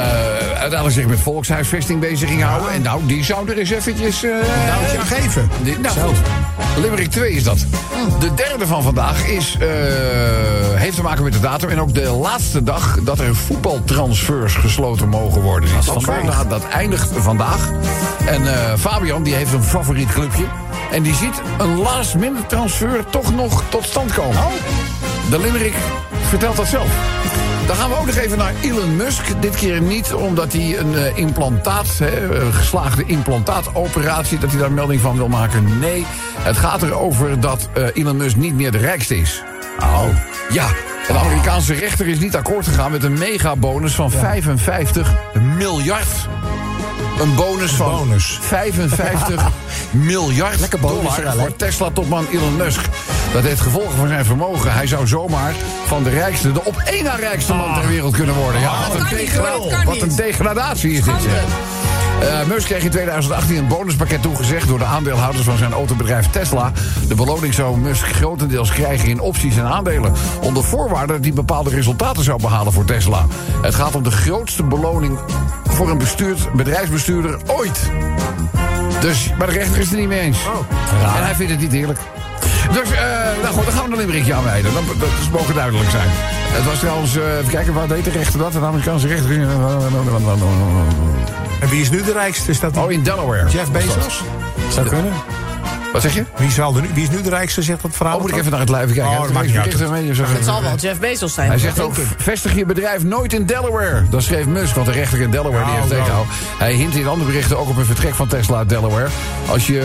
[0.51, 2.71] uiteindelijk zich met volkshuisvesting bezig ging houden.
[2.73, 4.23] En nou, die zou er eens eventjes...
[4.23, 5.51] eh, Nou, ja, geven.
[5.63, 6.17] die- nou goed,
[6.77, 7.67] Limerick 2 is dat.
[8.21, 9.69] De derde van vandaag is, eh,
[10.75, 11.69] heeft te maken met de datum...
[11.69, 15.71] en ook de laatste dag dat er voetbaltransfers gesloten mogen worden.
[15.71, 16.47] Dat, is vandaag.
[16.47, 17.71] dat eindigt vandaag.
[18.27, 20.45] En eh, Fabian die heeft een favoriet clubje...
[20.93, 24.43] en die ziet een last-minute transfer toch nog tot stand komen.
[25.31, 25.75] De Limerick
[26.29, 26.89] vertelt dat zelf.
[27.67, 29.43] Dan gaan we ook nog even naar Elon Musk.
[29.43, 34.73] Dit keer niet omdat hij een eh, implantaat, hè, een geslaagde implantaatoperatie, dat hij daar
[34.73, 35.79] melding van wil maken.
[35.79, 36.07] Nee,
[36.39, 39.43] het gaat erover dat eh, Elon Musk niet meer de rijkste is.
[39.81, 40.07] Oh.
[40.51, 40.67] Ja,
[41.09, 45.15] een Amerikaanse rechter is niet akkoord gegaan met een megabonus van 55
[45.57, 46.29] miljard.
[47.21, 48.39] Een bonus van bonus.
[48.43, 49.49] 55
[49.91, 52.85] miljard bonus dollar voor Tesla-topman Elon Musk.
[53.33, 54.73] Dat heeft gevolgen voor zijn vermogen.
[54.73, 55.55] Hij zou zomaar
[55.87, 58.61] van de rijkste, de op één na rijkste man ter wereld kunnen worden.
[58.61, 61.15] Ja, wat, een degra- wat een degradatie is dit.
[62.21, 66.73] Eh, Musk kreeg in 2018 een bonuspakket toegezegd door de aandeelhouders van zijn autobedrijf Tesla.
[67.09, 70.13] De beloning zou Musk grotendeels krijgen in opties en aandelen.
[70.41, 73.27] Onder voorwaarde dat hij bepaalde resultaten zou behalen voor Tesla.
[73.63, 75.19] Het gaat om de grootste beloning
[75.77, 77.81] voor een bestuurd, bedrijfsbestuurder ooit.
[79.01, 80.39] Dus, maar de rechter is het er niet mee eens.
[81.17, 81.99] En hij vindt het niet eerlijk.
[82.73, 82.99] Dus, eh
[83.43, 84.73] nou goed, dan gaan we een limerickje aanwijden.
[84.73, 86.09] Dat, dat mogen duidelijk zijn.
[86.09, 88.53] Het was trouwens, eh, even kijken, waar deed de rechter dat?
[88.53, 89.31] De Amerikaanse rechter.
[91.61, 92.51] En wie is nu de rijkste?
[92.51, 93.49] Is dat die Oh, in Delaware.
[93.49, 94.23] Jeff Bezos?
[94.69, 95.13] Zou kunnen.
[95.97, 96.25] Wat zeg je?
[96.37, 98.15] Wie, zal nu, wie is nu de rijkste, zegt dat verhaal?
[98.17, 99.13] Oh, moet ik even naar het lijf kijken.
[99.13, 99.79] Oh, dat maakt niet uit.
[99.79, 101.49] Het zal wel Jeff Bezos zijn.
[101.49, 104.03] Hij zegt ook, vestig je bedrijf nooit in Delaware.
[104.11, 105.95] Dat schreef Musk, want de rechter in Delaware die Oh, heeft zo.
[105.95, 106.33] tegengehouden.
[106.59, 109.09] Hij hint in andere berichten ook op een vertrek van Tesla uit Delaware.
[109.49, 109.79] Als je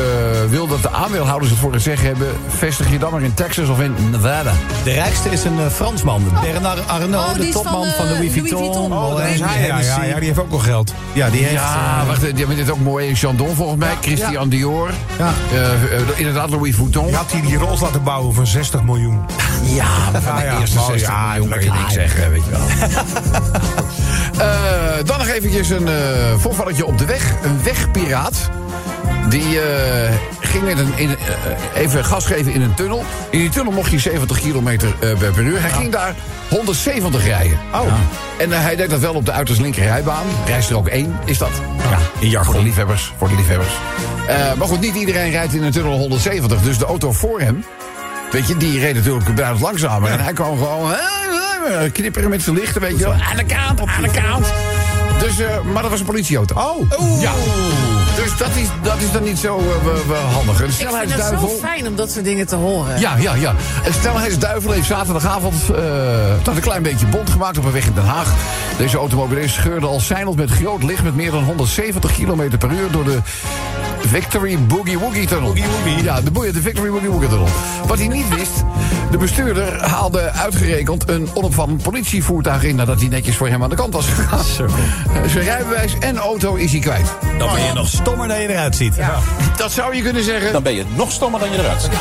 [0.44, 2.28] eh, wil dat de aandeelhouders het voor het zeggen hebben...
[2.48, 4.52] vestig je dan maar in Texas of in Nevada.
[4.84, 6.24] De rijkste is een eh, Fransman.
[6.42, 8.94] Bernard Arnault, Oh, de is topman van, van, eh, Louis Louis Vuitton.
[8.94, 10.06] Oh, is hij, ja, ja, Hennessy.
[10.08, 10.94] ja, die heeft ook wel geld.
[11.14, 11.54] Ja, die heeft...
[11.54, 13.16] Ja, eh, wacht, die hebben dit ook mooi.
[13.16, 14.90] Chandon volgens mij, Christian Dior.
[15.18, 15.34] Ja.
[15.52, 17.08] Eh, eh, inderdaad, Louis Vuitton.
[17.08, 19.20] Je had hier die rols laten bouwen van 60 miljoen.
[19.64, 22.32] Ja, maar van de Ja, ja, eerste mooi, 60 ja, miljoen kan je niks zeggen,
[22.32, 22.62] weet je wel.
[24.38, 25.94] Eh, dan nog eventjes een eh
[26.38, 27.34] voorvalletje op de weg.
[27.44, 28.50] Een wegpiraat.
[29.32, 33.04] Die eh, ging met een, in, eh, even gas geven in een tunnel.
[33.30, 35.62] In die tunnel mocht je 70 kilometer eh, per uur.
[35.62, 36.16] Hij ging daar
[36.50, 37.60] 170 rijden.
[37.74, 37.94] Oh.
[38.38, 40.26] En hij deed dat wel op de uiterst linker rijbaan.
[40.46, 41.50] Rijstrook 1 is dat.
[41.90, 42.54] Ja, in jargon.
[42.54, 43.14] Voor de liefhebbers.
[43.18, 43.74] Voor de liefhebbers.
[44.58, 46.62] Maar goed, niet iedereen rijdt in een tunnel 170.
[46.62, 47.66] Dus de auto voor hem,
[48.32, 50.10] weet je, die reed natuurlijk buiten langzamer.
[50.10, 50.94] En hij kwam gewoon
[51.92, 53.14] knipperen met zijn lichten, weet je wel.
[53.14, 54.46] Aan de kant, aan de kant.
[55.20, 55.36] Dus,
[55.74, 56.56] maar dat was een politieauto.
[56.56, 57.22] Oh.
[57.22, 57.32] Ja.
[58.16, 60.62] Dus dat is, dat is dan niet zo eh, handig.
[60.62, 63.00] Een Ik vind het zo fijn om dat soort dingen te horen.
[63.00, 63.56] Ja, ja, ja.
[63.86, 65.82] Een snelheidsduivel heeft zaterdagavond eh
[66.44, 68.34] dat een klein beetje bond gemaakt op een weg in Den Haag.
[68.78, 72.92] Deze automobilist scheurde al seineld met groot licht met meer dan 170 km per uur
[72.92, 73.20] door de
[74.08, 75.54] Victory Boogie Woogie Tunnel.
[76.04, 77.48] Ja, de, boeien, de Victory Boogie Woogie Tunnel.
[77.88, 78.52] Wat hij niet wist,
[79.12, 83.76] de bestuurder haalde uitgerekend een onopvallend politievoertuig in nadat hij netjes voor hem aan de
[83.76, 84.40] kant was gegaan.
[84.40, 87.08] Eh, Zijn rijbewijs en auto is hij kwijt.
[87.38, 88.96] Dan ben je nog stommer dan je eruit ziet.
[89.58, 90.54] Dat zou je kunnen zeggen.
[90.54, 91.92] Dan ben je nog stommer dan je eruit ziet.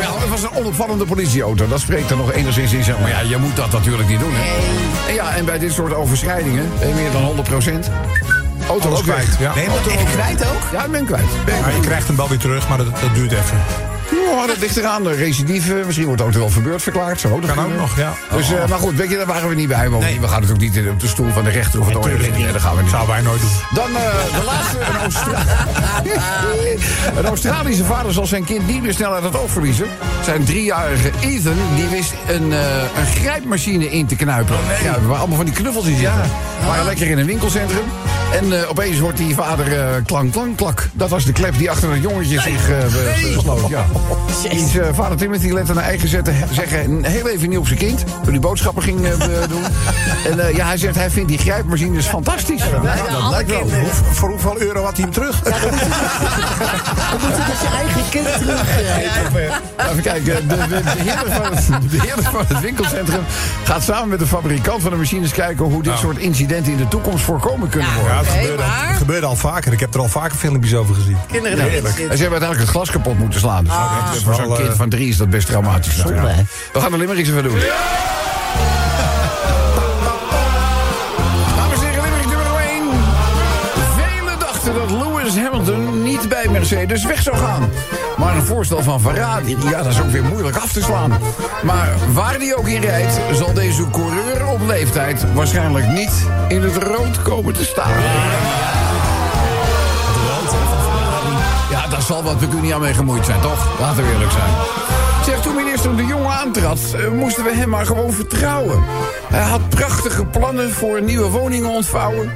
[0.00, 1.68] Ja, het was een onopvallende politieauto.
[1.68, 2.84] Dat spreekt er nog enigszins in.
[2.84, 4.32] zeg Maar ja, je moet dat natuurlijk niet doen.
[4.32, 5.08] Hè?
[5.08, 7.90] En ja, en bij dit soort overschrijdingen, eh, meer dan 100 procent.
[8.70, 9.14] Auto ook weg.
[9.24, 9.36] kwijt.
[9.40, 9.54] Ja.
[9.54, 10.62] Nee, maar toch echt kwijt ook?
[10.72, 11.44] Ja, ik ben kwijt.
[11.44, 13.58] Ben je krijgt hem wel weer terug, maar dat, dat duurt even.
[14.36, 15.02] Ja, dat ligt eraan.
[15.02, 17.20] De recidive, misschien wordt de auto wel verbeurd verklaard.
[17.20, 18.12] Zo, dat Kan ook nog, ja.
[18.36, 19.90] Dus, eh, maar goed, weet je, daar waren we niet bij.
[19.90, 22.04] Want we gaan natuurlijk niet in- op de stoel van de rechter of het.
[22.36, 22.90] Nee, dat gaan we niet.
[22.90, 23.50] Zouden wij nooit doen.
[23.74, 24.02] Dan eh,
[24.38, 24.76] de laatste.
[24.78, 25.44] Een, Austra-
[27.18, 29.86] een Australische vader zal zijn kind niet meer snel uit het oog verliezen.
[30.24, 32.58] Zijn driejarige Ethan die wist een, eh,
[32.98, 34.56] een grijpmachine in te knuipen.
[34.82, 36.22] Ja, waar allemaal van die knuffels in zitten.
[36.60, 37.84] We waren lekker in een winkelcentrum.
[38.32, 40.88] En eh, opeens hoort die vader eh, klank, klank, klak.
[40.92, 42.68] Dat was de klep die achter het jongetje zich
[43.34, 43.68] besloot.
[43.68, 43.84] Ja.
[44.52, 48.04] Iets, vader Timothy lette naar eigen zetten, zeggen heel even niet op zijn kind.
[48.22, 49.00] Toen hij boodschappen ging
[49.48, 49.62] doen.
[50.38, 52.62] En ja, hij zegt hij vindt die grijpmachines fantastisch.
[52.82, 53.60] Ja, dat lijkt wel.
[53.60, 55.40] Hoe- voor hoeveel euro had hij hem terug?
[55.40, 59.10] Dan moet je met je eigen kind terugrijden.
[59.90, 63.20] Even kijken, de, de, de, heerder van het, de heerder van het winkelcentrum
[63.64, 66.88] gaat samen met de fabrikant van de machines kijken hoe dit soort incidenten in de
[66.88, 68.19] toekomst voorkomen kunnen worden.
[68.24, 69.72] Ja, het gebeurde, maar- het gebeurde al vaker.
[69.72, 71.16] Ik heb er al vaker filmpjes over gezien.
[71.30, 71.92] Kinderen zitten.
[71.92, 73.64] ze hebben uiteindelijk het glas kapot moeten slaan.
[73.64, 75.96] Dus is voor zo'n kind eh, van drie is dat best traumatisch.
[75.96, 76.34] Zonde, Ja.
[76.72, 77.58] We gaan er Limmericks even doen.
[81.56, 82.82] Dames en heren, Limerick nummer 1.
[83.96, 84.90] Velen dachten dat
[85.34, 87.70] Lewis Hamilton niet bij Mercedes weg zou gaan.
[88.16, 91.12] Maar een voorstel van Ferrari, ja, dat is ook weer moeilijk af te slaan.
[91.62, 96.76] Maar waar die ook in rijdt, zal deze coureur op leeftijd waarschijnlijk niet in het
[96.76, 98.00] rood komen te staan.
[101.70, 103.80] Ja, daar zal wat pecunia mee gemoeid zijn, toch?
[103.80, 104.52] Laten we eerlijk zijn.
[105.24, 108.82] Zeg, toen minister De Jonge aantrad, eh, moesten we hem maar gewoon vertrouwen.
[109.28, 112.32] Hij had prachtige plannen voor nieuwe woningen ontvouwen.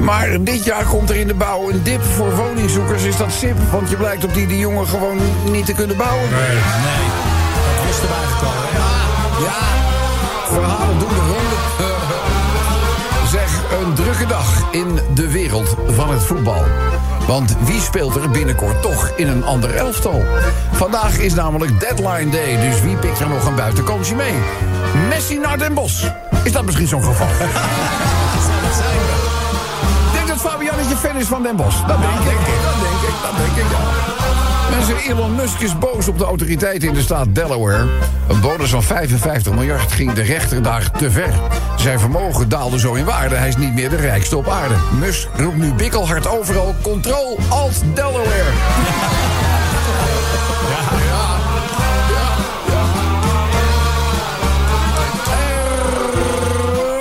[0.00, 3.02] Maar dit jaar komt er in de bouw een dip voor woningzoekers.
[3.02, 3.56] Is dat sip?
[3.70, 5.18] Want je blijkt op die De Jonge gewoon
[5.50, 6.30] niet te kunnen bouwen.
[6.30, 6.56] Nee,
[7.76, 8.52] dat wisten we eigenlijk al.
[8.62, 8.68] hè?
[9.44, 9.60] Ja,
[10.54, 11.56] verhalen doen de ronde.
[13.36, 16.64] Zeg, een drukke dag in de wereld van het voetbal.
[17.26, 20.22] Want wie speelt er binnenkort toch in een ander elftal?
[20.72, 24.34] Vandaag is namelijk deadline day, dus wie pikt er nog een buitenkansje mee?
[25.08, 26.04] Messi naar Den Bosch.
[26.42, 27.26] Is dat misschien zo'n geval?
[30.44, 31.86] Denk dat Fabiannetje fan is van Den Bosch.
[31.86, 32.38] Dat denk ik.
[32.64, 34.76] Dat denk ik, dat denk ik, ja.
[34.76, 37.86] Mensen, Elon Musk is boos op de autoriteiten in de staat Delaware.
[38.28, 41.32] Een bonus van 55 miljard ging de rechter daar te ver.
[41.76, 43.34] Zijn vermogen daalde zo in waarde.
[43.34, 44.74] Hij is niet meer de rijkste op aarde.
[44.98, 46.74] Musk roept nu bikkelhard overal.
[46.82, 48.52] Control Alt Delaware.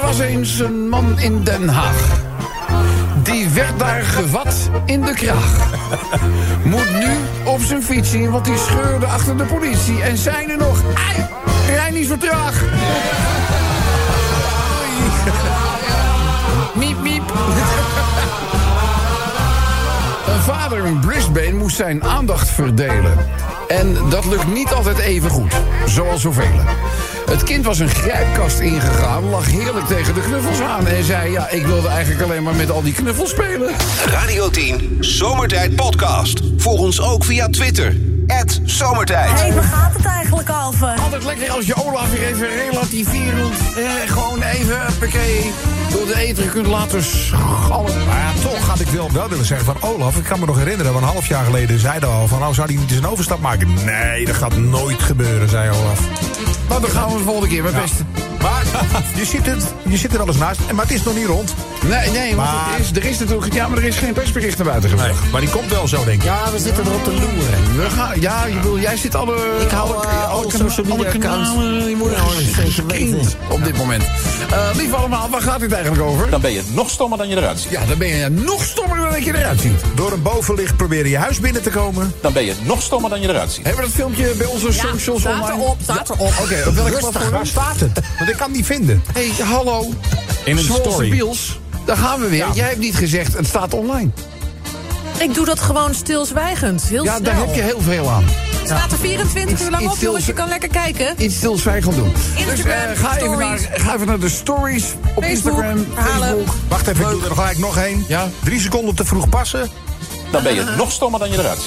[0.01, 2.31] Er was eens een man in Den Haag.
[3.23, 5.57] Die werd daar gevat in de kraag.
[6.63, 10.01] Moet nu op zijn fiets zien, want die scheurde achter de politie.
[10.01, 10.81] En zijn er nog...
[10.93, 11.25] Ai,
[11.67, 12.61] rij niet zo traag.
[16.73, 17.33] Miep, miep.
[20.27, 23.17] Een vader in Brisbane moest zijn aandacht verdelen.
[23.67, 25.53] En dat lukt niet altijd even goed,
[25.85, 26.59] zoals zoveel.
[27.25, 30.87] Het kind was een grijpkast ingegaan, lag heerlijk tegen de knuffels aan...
[30.87, 33.71] en zei, ja, ik wilde eigenlijk alleen maar met al die knuffels spelen.
[34.05, 36.39] Radio 10 Zomertijd Podcast.
[36.57, 38.12] Volg ons ook via Twitter.
[38.65, 39.41] Zomertijd.
[39.41, 40.87] Hé, waar gaat het eigenlijk over?
[40.87, 43.53] Altijd lekker als je Olaf weer even relativerend...
[43.77, 45.45] Eh, gewoon even, pakket,
[45.91, 48.05] door de eten kunt laten schallen.
[48.05, 50.17] Maar ja, toch had ik wel, wel willen zeggen van Olaf.
[50.17, 52.39] Ik kan me nog herinneren, want een half jaar geleden zei hij al van...
[52.39, 53.73] nou zou hij niet eens een overstap maken.
[53.85, 55.99] Nee, dat gaat nooit gebeuren, zei Olaf.
[56.69, 58.22] Maar dan gaan we de volgende keer, mijn beste.
[58.43, 58.63] Maar
[59.15, 61.53] je zit, het, je zit er wel eens naast, maar het is nog niet rond.
[61.89, 63.53] Nee, nee, want Maar- er, is, er is natuurlijk...
[63.53, 65.31] Ja, maar er is geen persbericht naar buiten gebracht.
[65.31, 66.23] Maar die komt wel zo, denk ik.
[66.23, 67.75] Ja, we zitten erop te loeren.
[67.75, 69.35] We gaan, ja, je bedoel, jij zit alle...
[69.61, 71.49] Ik hou, alle, eh, alle social media accounts.
[71.89, 72.11] je moet
[72.55, 73.31] zeker weten.
[73.49, 74.03] op dit moment.
[74.51, 76.29] Eh lief allemaal, waar gaat dit eigenlijk over?
[76.29, 77.71] Dan ben je nog stommer dan je eruit ziet.
[77.71, 79.81] Ja, dan ben je nog stommer dan dat je eruit ziet.
[79.95, 82.13] Door een bovenlicht proberen je huis binnen te komen.
[82.21, 83.65] Dan ben je nog stommer dan je eruit ziet.
[83.65, 85.61] Hebben we dat filmpje bij onze socials staat online?
[85.61, 86.33] erop, staat erop.
[86.41, 87.31] Oké, op welke Rustig, platform?
[87.31, 87.99] waar staat het?
[88.33, 89.03] Ik kan het niet vinden.
[89.13, 89.89] Hé, hey, hallo.
[90.45, 91.09] In een Zwolse story.
[91.09, 92.45] Biels, daar gaan we weer.
[92.53, 94.09] Jij hebt niet gezegd, het staat online.
[95.19, 96.83] Ik doe dat gewoon stilzwijgend.
[96.83, 97.23] Heel Ja, snel.
[97.23, 98.23] daar heb je heel veel aan.
[98.23, 100.25] Het staat er 24 uur lang op, jongens.
[100.25, 101.13] Je kan lekker kijken.
[101.17, 102.11] Iets stilzwijgend doen.
[102.35, 102.55] Instagram,
[102.89, 103.81] dus, eh, ga, even naar, stories.
[103.83, 104.83] ga even naar de stories
[105.15, 106.27] op Facebook, Instagram, verhalen.
[106.27, 106.55] Facebook.
[106.67, 108.05] Wacht even, ik doe er nog gelijk nog één.
[108.07, 108.29] Ja.
[108.43, 109.69] Drie seconden te vroeg passen.
[110.31, 111.59] Dan ben je nog stommer dan je eruit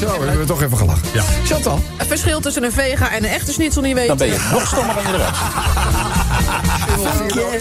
[0.00, 1.08] Zo, hebben we toch even gelachen.
[1.12, 1.22] Ja.
[1.44, 4.08] Chantal, Het verschil tussen een vega en een echte schnitzel niet weten.
[4.08, 5.34] Dan ben je nog stommer dan je eruit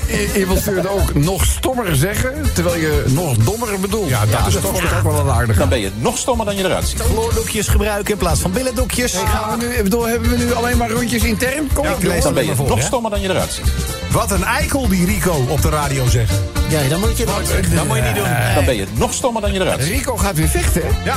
[0.08, 4.10] je, je wilt sturen ook nog stommer zeggen, terwijl je nog dommer bedoelt.
[4.10, 5.60] Ja, dat is dat toch ook wel een aardige.
[5.60, 7.02] Dan ben je nog stommer dan je eruit ziet.
[7.02, 9.14] Floordoekjes gebruiken in plaats van billendoekjes.
[9.14, 11.70] Gaan we nu, ik bedoel, hebben we nu alleen maar rondjes intern?
[11.74, 12.84] Kom Ja, ik lees Dan ben het je voor, nog hè?
[12.86, 13.66] stommer dan je eruit ziet.
[14.12, 16.34] Wat een eikel die Rico op de radio zegt.
[16.68, 17.26] Ja, dan moet je.
[17.26, 18.28] Dat moet je niet doen.
[18.56, 19.92] Dan ben je nog stommer dan je eruit ziet.
[19.92, 21.04] Rico gaat weer vechten, hè?
[21.04, 21.16] Ja.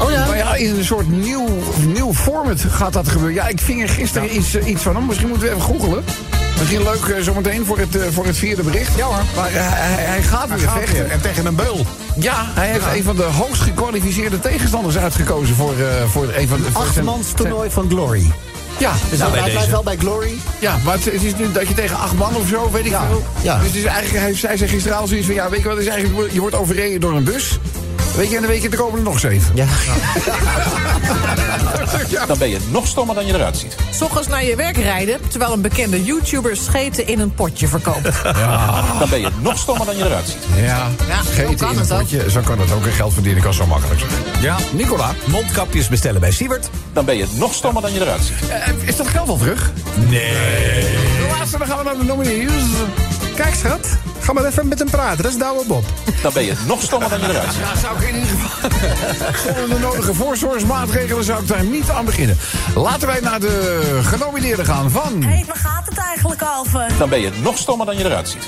[0.00, 0.26] Oh ja?
[0.26, 1.46] Maar ja, in een soort nieuw,
[1.86, 3.34] nieuw format gaat dat gebeuren.
[3.34, 5.06] Ja, ik ving er gisteren iets, eh, iets van hem.
[5.06, 6.04] Misschien moeten we even googelen.
[6.58, 8.96] Misschien leuk eh, zometeen voor het, eh, voor het vierde bericht.
[8.96, 9.22] Ja hoor.
[9.36, 10.94] Maar hij, hij gaat Hij weer gaat vechten.
[11.02, 11.10] weer.
[11.10, 11.86] En tegen een beul.
[12.18, 16.58] Ja, hij heeft een van de hoogst gekwalificeerde tegenstanders uitgekozen voor, eh, voor een van
[16.60, 16.66] de...
[16.72, 18.30] Achtmans toernooi van Glory.
[18.78, 20.32] Ja, Dus Nou, hij bij blijft wel bij Glory.
[20.58, 22.90] ja, maar het, het is nu dat je tegen acht man of zo, weet ik
[22.90, 23.22] Ja, veel.
[23.42, 23.58] ja.
[23.58, 25.34] Dus het is eigenlijk, hij zei gisteravond zoiets van...
[25.36, 27.58] Ja, weet je wat, is eigenlijk, je wordt overreden door een bus.
[28.16, 29.54] Weet je, en dan weet je, er komen er nog zeven.
[32.08, 32.26] Ja.
[32.26, 33.74] Dan ben je nog stommer dan je eruit ziet.
[33.90, 38.22] S ochtends naar je werk rijden, terwijl een bekende YouTuber scheten in een potje verkoopt.
[38.98, 40.62] Dan ben je nog stommer dan je eruit ziet.
[40.64, 41.98] Ja, Ja, scheten kan in een ook.
[41.98, 42.30] potje.
[42.30, 42.86] Zo kan het ook.
[42.86, 44.12] En geld verdienen kan zo makkelijk zijn.
[44.42, 44.56] Ja.
[44.72, 46.68] Nicola, Mondkapjes bestellen bij Siebert.
[46.92, 48.48] Dan ben je nog stommer dan je eruit ziet.
[48.50, 49.70] eh, is dat geld al terug?
[50.08, 50.30] Nee.
[50.30, 52.50] De laatste, dan gaan we naar de nominees.
[53.40, 53.88] Kijk schat,
[54.20, 55.22] ga maar even met hem praten.
[55.22, 55.84] Dat is Douwe Bob.
[56.22, 57.62] Dan ben je nog stommer dan je eruit ziet.
[57.62, 58.70] Ja, zou ik in ieder geval...
[59.44, 62.38] Zonder de nodige voorzorgsmaatregelen zou ik daar niet aan beginnen.
[62.74, 65.22] Laten wij naar de genomineerden gaan van...
[65.22, 66.88] Hé, waar gaat het eigenlijk over?
[66.98, 68.46] Dan ben je nog stommer dan je eruit ziet.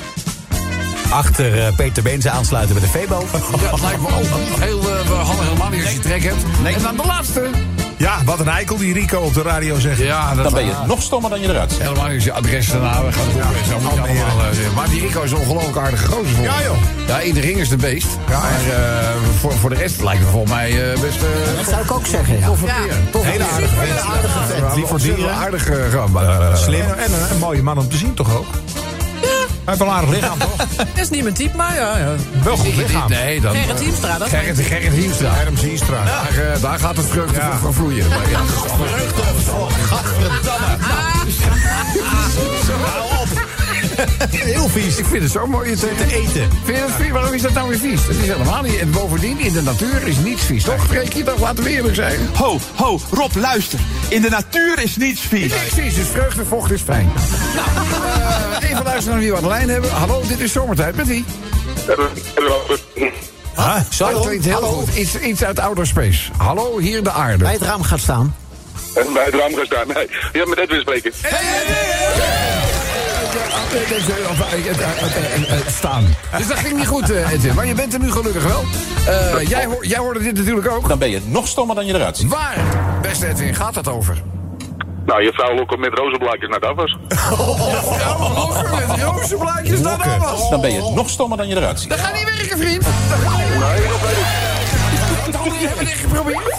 [1.10, 3.26] Achter eh, Peter Beense aansluiten bij de Febo.
[3.60, 6.44] Ja, dat lijkt me niet heel uh, handig helemaal niet als je trek hebt.
[6.64, 7.50] En dan de laatste.
[8.02, 9.98] Ja, wat een eikel die Rico op de radio zegt.
[9.98, 11.82] Ja, dat Dan ben je nog stommer dan je eruit ziet.
[11.82, 13.66] Helemaal niet als je adres daarna we gaan het oplezen.
[13.66, 14.24] Zo moet je Almere.
[14.24, 14.74] allemaal zeggen.
[14.74, 16.34] Maar die Rico is een ongelooflijk aardige gozer.
[16.34, 16.76] voor Ja, joh.
[17.06, 18.06] Ja, in de ring is de beest.
[18.28, 18.38] Ja.
[18.40, 19.08] maar eh,
[19.40, 21.18] voor, voor de rest lijkt me volgens mij eh, best...
[21.56, 22.46] Dat zou ik ook zeggen, ja.
[22.46, 22.72] toffe Ja.
[23.20, 24.74] Hele aardige Hele aardige vent.
[24.76, 25.34] Lief voor dieren.
[25.34, 26.80] Aardig gewoon, eh, Slim.
[26.80, 28.46] En, en een, een mooie man om te zien toch ook?
[29.64, 30.56] Hij heeft een aardig lichaam toch?
[30.76, 31.98] Dat is niet mijn type, maar ja.
[31.98, 32.14] ja.
[32.44, 33.08] Wel goed lichaam.
[33.10, 33.54] Nee, dan...
[33.54, 35.34] Gerrit Hiemstra, dat Gerrit, Gerrit Hiemstra.
[35.34, 36.04] Herm Zienstra.
[36.04, 37.56] Daar, eh, daar gaat het vreugde Ja.
[37.58, 38.06] van vloeien.
[38.30, 38.40] Ja,
[44.30, 44.96] Heel vies.
[44.96, 45.76] ik vind het zo mooi.
[45.76, 46.50] Te eten.
[46.64, 47.10] Vind je dat vies?
[47.10, 48.06] Waarom is dat nou weer vies?
[48.06, 48.78] Het is helemaal niet.
[48.78, 50.64] En bovendien, in de natuur is niets vies.
[50.64, 50.86] Toch?
[50.86, 51.40] Freek je toch?
[51.40, 52.18] Laten we eerlijk zijn.
[52.34, 53.78] Ho, ho, Rob, luister.
[54.08, 55.52] In de natuur is niets vies.
[55.52, 57.12] Niks vies, dus vreugdevocht is fijn.
[57.54, 57.68] Nou,
[58.60, 59.90] eh, even luisteren naar wie we aan de lijn hebben.
[59.90, 61.24] Hallo, dit is zomertijd met wie?
[61.86, 61.98] Dat
[63.90, 64.20] zo.
[64.20, 64.94] klinkt heel goed.
[64.94, 66.30] Iets, iets uit outer space.
[66.36, 67.44] Hallo, hier de aarde.
[67.44, 68.36] Bij het raam gaat staan.
[68.94, 69.86] Bij het raam gaan staan.
[69.86, 71.12] Nee, je hebt met Edwin spreken.
[75.70, 76.16] Staan.
[76.36, 77.54] Dus dat ging niet goed, eh, Edwin.
[77.54, 78.64] Maar je bent er nu gelukkig wel.
[79.06, 80.88] Eh, jij, hoor- jij hoorde dit natuurlijk ook.
[80.88, 82.28] Dan ben je nog stommer dan je eruit ziet.
[82.30, 82.56] Waar,
[83.02, 84.22] beste Edwin, gaat het over?
[85.06, 86.96] Nou, je vrouw lokken met rozenblaadjes naar de afwas.
[87.98, 90.50] Ja, lokken met rozenblaadjes naar de afwas.
[90.50, 91.88] Dan ben je nog stommer dan je eruit ziet.
[91.90, 92.82] Dat gaat niet werken, vriend.
[92.82, 93.90] Dat gaat niet werken.
[95.32, 96.56] Tony, hebben we dit geprobeerd?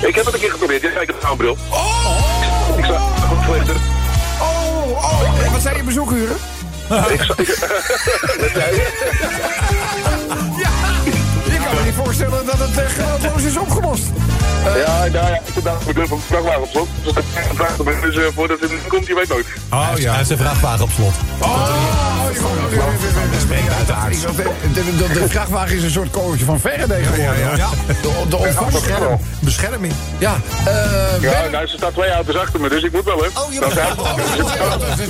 [0.00, 0.82] Ik heb het een keer geprobeerd.
[0.82, 1.56] Jij kijkt op een bril.
[1.70, 2.78] Oh!
[2.78, 3.76] Ik zag goed slechter.
[4.86, 5.44] Oh, oh.
[5.44, 6.36] En wat zijn je bezoekuren?
[7.08, 7.20] Ik.
[10.56, 10.70] Ja,
[11.44, 14.02] je kan me niet voorstellen dat het uh, geluidloos is opgelost.
[14.64, 16.88] Ja, nou ja, ik zit daar de vrachtwagen op slot.
[17.02, 19.46] Dus dat vraagt me dus eh, voordat het komt, je weet nooit.
[19.72, 20.14] Oh Hij ja.
[20.14, 21.14] heeft zijn vrachtwagen op slot.
[21.38, 21.68] Oh,
[24.72, 27.38] De, de, de vrachtwagen is een soort kogeltje van Faraday geworden.
[27.38, 27.68] Ja, ja.
[27.86, 28.86] De, de ontvangst.
[29.40, 29.92] Bescherming.
[30.18, 30.34] Ja,
[30.64, 30.74] eh
[31.20, 33.40] Ja, Ben- nou, staan twee auto's achter me, dus ik moet wel, hè.
[33.40, 33.74] Oh, je moet- is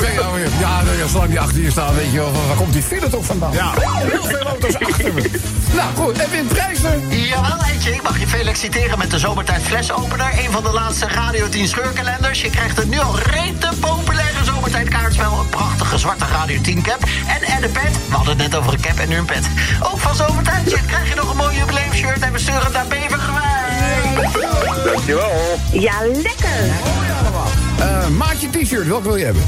[0.07, 2.83] helemaal- Ja, nou ja, zolang die achter je staan, weet je wel, waar komt die
[2.83, 3.53] file toch vandaan?
[3.53, 3.73] Ja.
[3.79, 5.31] Heel veel auto's achter me.
[5.75, 7.09] Nou goed, en win prijzen.
[7.09, 10.33] Jawel, Eentje, ik mag je feliciteren met de Zomertijd Flesopener.
[10.45, 12.41] Een van de laatste Radio 10 scheurkalenders.
[12.41, 15.33] Je krijgt een nu al rete populaire Zomertijd kaartspel.
[15.41, 15.49] Een
[15.97, 16.99] prachtige zwarte Radio 10 cap.
[17.27, 17.93] En, en een pet.
[18.09, 19.47] We hadden het net over een cap en nu een pet.
[19.83, 22.21] Ook van Zomertijdje krijg je nog een mooi jubileumshirt.
[22.21, 24.33] En we sturen het naar Bevergewijn.
[24.85, 25.59] Dankjewel.
[25.73, 26.71] Ja, lekker.
[27.79, 29.43] Eh, maatje t-shirt, welke wil je hebben?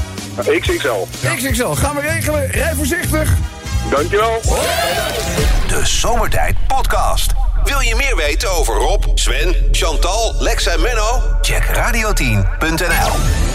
[0.60, 1.06] XXL.
[1.36, 2.46] XXL, gaan we regelen.
[2.50, 3.32] Rij voorzichtig.
[3.90, 4.40] Dankjewel.
[5.68, 7.32] De Zomertijd Podcast.
[7.64, 11.22] Wil je meer weten over Rob, Sven, Chantal, Lex en Menno?
[11.40, 13.47] Check radio10.nl.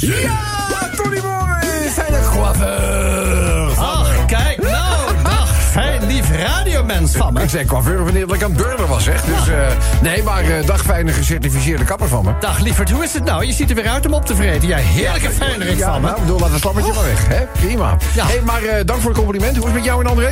[0.00, 3.78] Ja, Tony Morris, zijn de coiffeur.
[3.78, 5.22] Ach, kijk nou.
[5.22, 7.42] Dag, fijn lief radiomens van me.
[7.42, 9.22] Ik zei coiffeur wanneer ik aan het was, zeg.
[9.22, 9.56] Dus, eh,
[10.02, 12.32] nee, maar eh, dag fijne gecertificeerde kapper van me.
[12.40, 13.44] Dag lieverd, hoe is het nou?
[13.44, 14.68] Je ziet er weer uit om op te vreten.
[14.68, 16.06] Jij heerlijke fijnerik Ja, van me.
[16.06, 17.26] nou, bedoel, laat het slappetje maar weg.
[17.28, 17.44] Hè?
[17.66, 17.96] Prima.
[18.14, 18.26] Ja.
[18.26, 19.56] Hey, maar eh, dank voor het compliment.
[19.56, 20.30] Hoe is het met jou en André?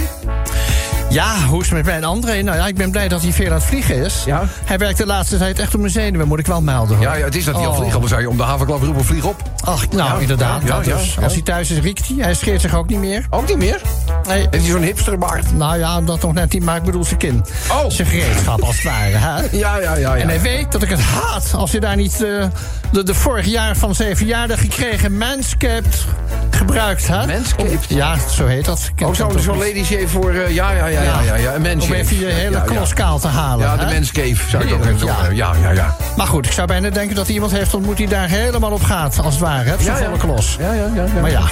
[1.15, 2.43] Ja, hoe is het met mijn André?
[2.43, 4.23] Nou ja, ik ben blij dat hij veel aan het vliegen is.
[4.27, 4.43] Ja.
[4.65, 6.97] Hij werkt de laatste tijd echt op mijn zenuwen, moet ik wel melden.
[6.97, 7.05] Hoor.
[7.07, 7.77] Ja, ja, het is dat hij al Oh.
[7.79, 7.93] vliegt.
[7.95, 9.43] Anders zou je om de havenklap roepen, vlieg op.
[9.65, 10.63] Ach, nou, Ja, inderdaad.
[10.65, 11.19] ja, dus.
[11.23, 12.17] Als hij thuis is, riekt hij.
[12.25, 13.27] Hij scheert zich ook niet meer.
[13.31, 13.81] Ook niet meer?
[14.29, 14.39] Nee.
[14.39, 15.57] Heeft hij zo'n hipsterbaard?
[15.57, 17.45] Nou ja, dat nog net niet, maar ik bedoel zijn kin.
[17.71, 17.85] Oh.
[17.89, 19.17] Zijn gereedschap, als het ware.
[19.17, 19.43] Hè?
[19.59, 20.15] Ja, ja, ja.
[20.15, 20.17] ja.
[20.23, 22.45] En hij weet dat ik het haat als hij daar niet eh,
[22.93, 26.05] de, de vorig jaar van zijn verjaardag gekregen Manscaped
[26.51, 27.09] gebruikt.
[27.09, 27.27] Hè?
[27.27, 27.85] Manscaped?
[27.89, 28.91] Ja, zo heet dat.
[28.95, 29.47] Ken Ook zo'n niet.
[29.47, 30.31] lady voor...
[30.31, 31.53] eh, ja, ja, ja, ja, ja, ja.
[31.81, 32.65] Om even je hele ja, ja.
[32.65, 33.67] klos kaal te halen.
[33.67, 35.15] Ja, de menscave zou ik ook even ja.
[35.15, 35.37] zeggen.
[35.37, 35.97] Ja, ja, ja.
[36.17, 38.83] Maar goed, ik zou bijna denken dat hij iemand heeft ontmoet die daar helemaal op
[38.83, 39.69] gaat, als het ware.
[39.69, 39.75] Hè?
[39.79, 40.57] Ja, volle klos.
[40.61, 41.21] Ja, ja, ja.
[41.21, 41.43] Maar ja,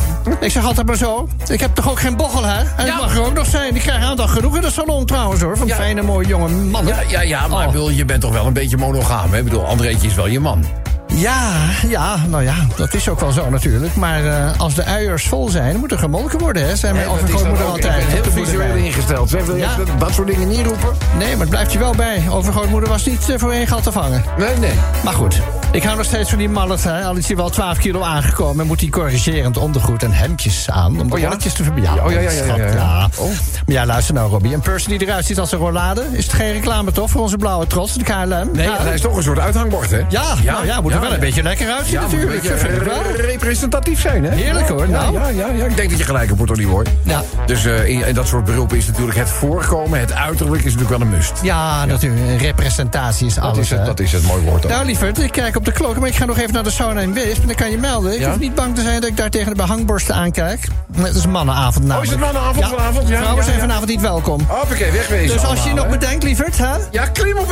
[0.40, 1.28] ik zeg altijd maar zo.
[1.48, 2.58] Ik heb toch ook geen bochel, hè?
[2.76, 3.74] En ik mag er ook nog zijn.
[3.74, 5.56] Ik krijg aandacht genoeg in de salon trouwens, hoor.
[5.56, 6.94] Van fijne, mooie jonge mannen.
[6.94, 7.64] Ja, ja, ja, maar Oh.
[7.64, 9.38] ik bedoel, je bent toch wel een beetje monogaam, hè?
[9.38, 10.66] Ik bedoel, Andreetje is wel je man.
[11.14, 11.52] Ja,
[11.88, 13.94] ja, nou ja, dat is ook wel zo natuurlijk.
[13.96, 16.76] Maar eh, als de uiers vol zijn, moet er gemolken worden, hè?
[16.76, 18.04] Zijn mijn overgrootmoeder altijd.
[18.04, 19.30] Heel visueel ingesteld.
[19.30, 19.76] Zeg, Ja.
[19.98, 20.88] dat, soort dingen niet roepen?
[21.18, 22.22] Nee, maar het blijft je wel bij.
[22.30, 24.24] Overgrootmoeder was niet eh, voor één gat te vangen.
[24.38, 24.72] Nee, nee.
[25.04, 25.40] Maar goed,
[25.72, 26.84] ik hou nog steeds van die mallet.
[26.84, 27.04] Hè.
[27.04, 28.60] Al is hij wel 12 kilo aangekomen...
[28.60, 31.00] en moet hij corrigerend ondergoed en hemdjes aan...
[31.00, 31.36] om de Oh ja?
[31.36, 32.04] te verbinden.
[32.04, 32.72] Oh, ja, ja, ja, ja, ja.
[32.72, 33.08] ja.
[33.16, 33.26] Oh.
[33.26, 33.34] Maar
[33.66, 34.54] ja, luister nou, Robbie.
[34.54, 36.04] Een person die eruit ziet als een rollade...
[36.12, 38.48] is het geen reclame toch voor onze blauwe trots, de KLM?
[38.52, 38.76] Nee, Ja.
[38.82, 40.00] hij is toch een soort uithangbord, hè?
[40.08, 42.42] Ja, nou ja, moet er wel een beetje lekker uitzien een natuurlijk.
[42.42, 44.34] beetje eh, representatief zijn, hè?
[44.34, 45.12] Heerlijk, hoor, Ja, nou.
[45.12, 45.64] ja, ja, ja.
[45.64, 46.84] Ik denk dat je gelijk hebt, Tony Boy.
[47.02, 47.22] Ja.
[47.46, 50.98] Dus eh, in, in dat soort beroepen is natuurlijk het voorkomen, het uiterlijk is natuurlijk
[50.98, 51.32] wel een must.
[51.42, 52.22] Ja, natuurlijk.
[52.28, 53.54] Een representatie is alles.
[53.54, 53.84] Dat is, het, hè.
[53.84, 54.70] dat is het mooi woord ook.
[54.70, 57.00] Nou, lieverd, ik kijk op de klok, maar ik ga nog even naar de sauna
[57.00, 57.40] in Weesp.
[57.40, 58.20] En dan kan je melden.
[58.20, 60.68] Ik hoef niet bang te zijn dat ik daar tegen de behangborsten aankijk.
[60.96, 61.98] Het is een mannenavond namelijk.
[61.98, 63.08] Oh, is het mannenavond vanavond?
[63.08, 64.40] Ja, Vrouwen zijn vanavond niet welkom.
[64.48, 65.90] Hoppakee, wegwezen Dus als je nog hè?
[65.90, 66.74] bedenkt, lieverd, hè?
[66.90, 67.46] Ja, klim op.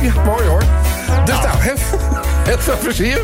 [0.00, 0.62] Ja, mooi hoor.
[1.24, 1.74] Dus nou, heel,
[2.44, 3.20] heel veel plezier.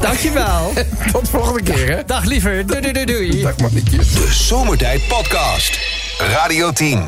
[0.00, 0.72] Dankjewel.
[1.12, 2.04] Tot volgende keer, hè?
[2.04, 2.68] Dag lieverd.
[2.68, 3.42] Doei, doei, doei, doei.
[3.42, 3.96] Dag mannetje.
[3.96, 5.78] De Zomertijd Podcast.
[6.18, 7.02] Radio 10.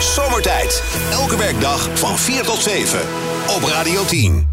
[0.00, 0.82] Zomertijd.
[1.10, 3.00] Elke werkdag van 4 tot 7.
[3.46, 4.51] Op Radio 10.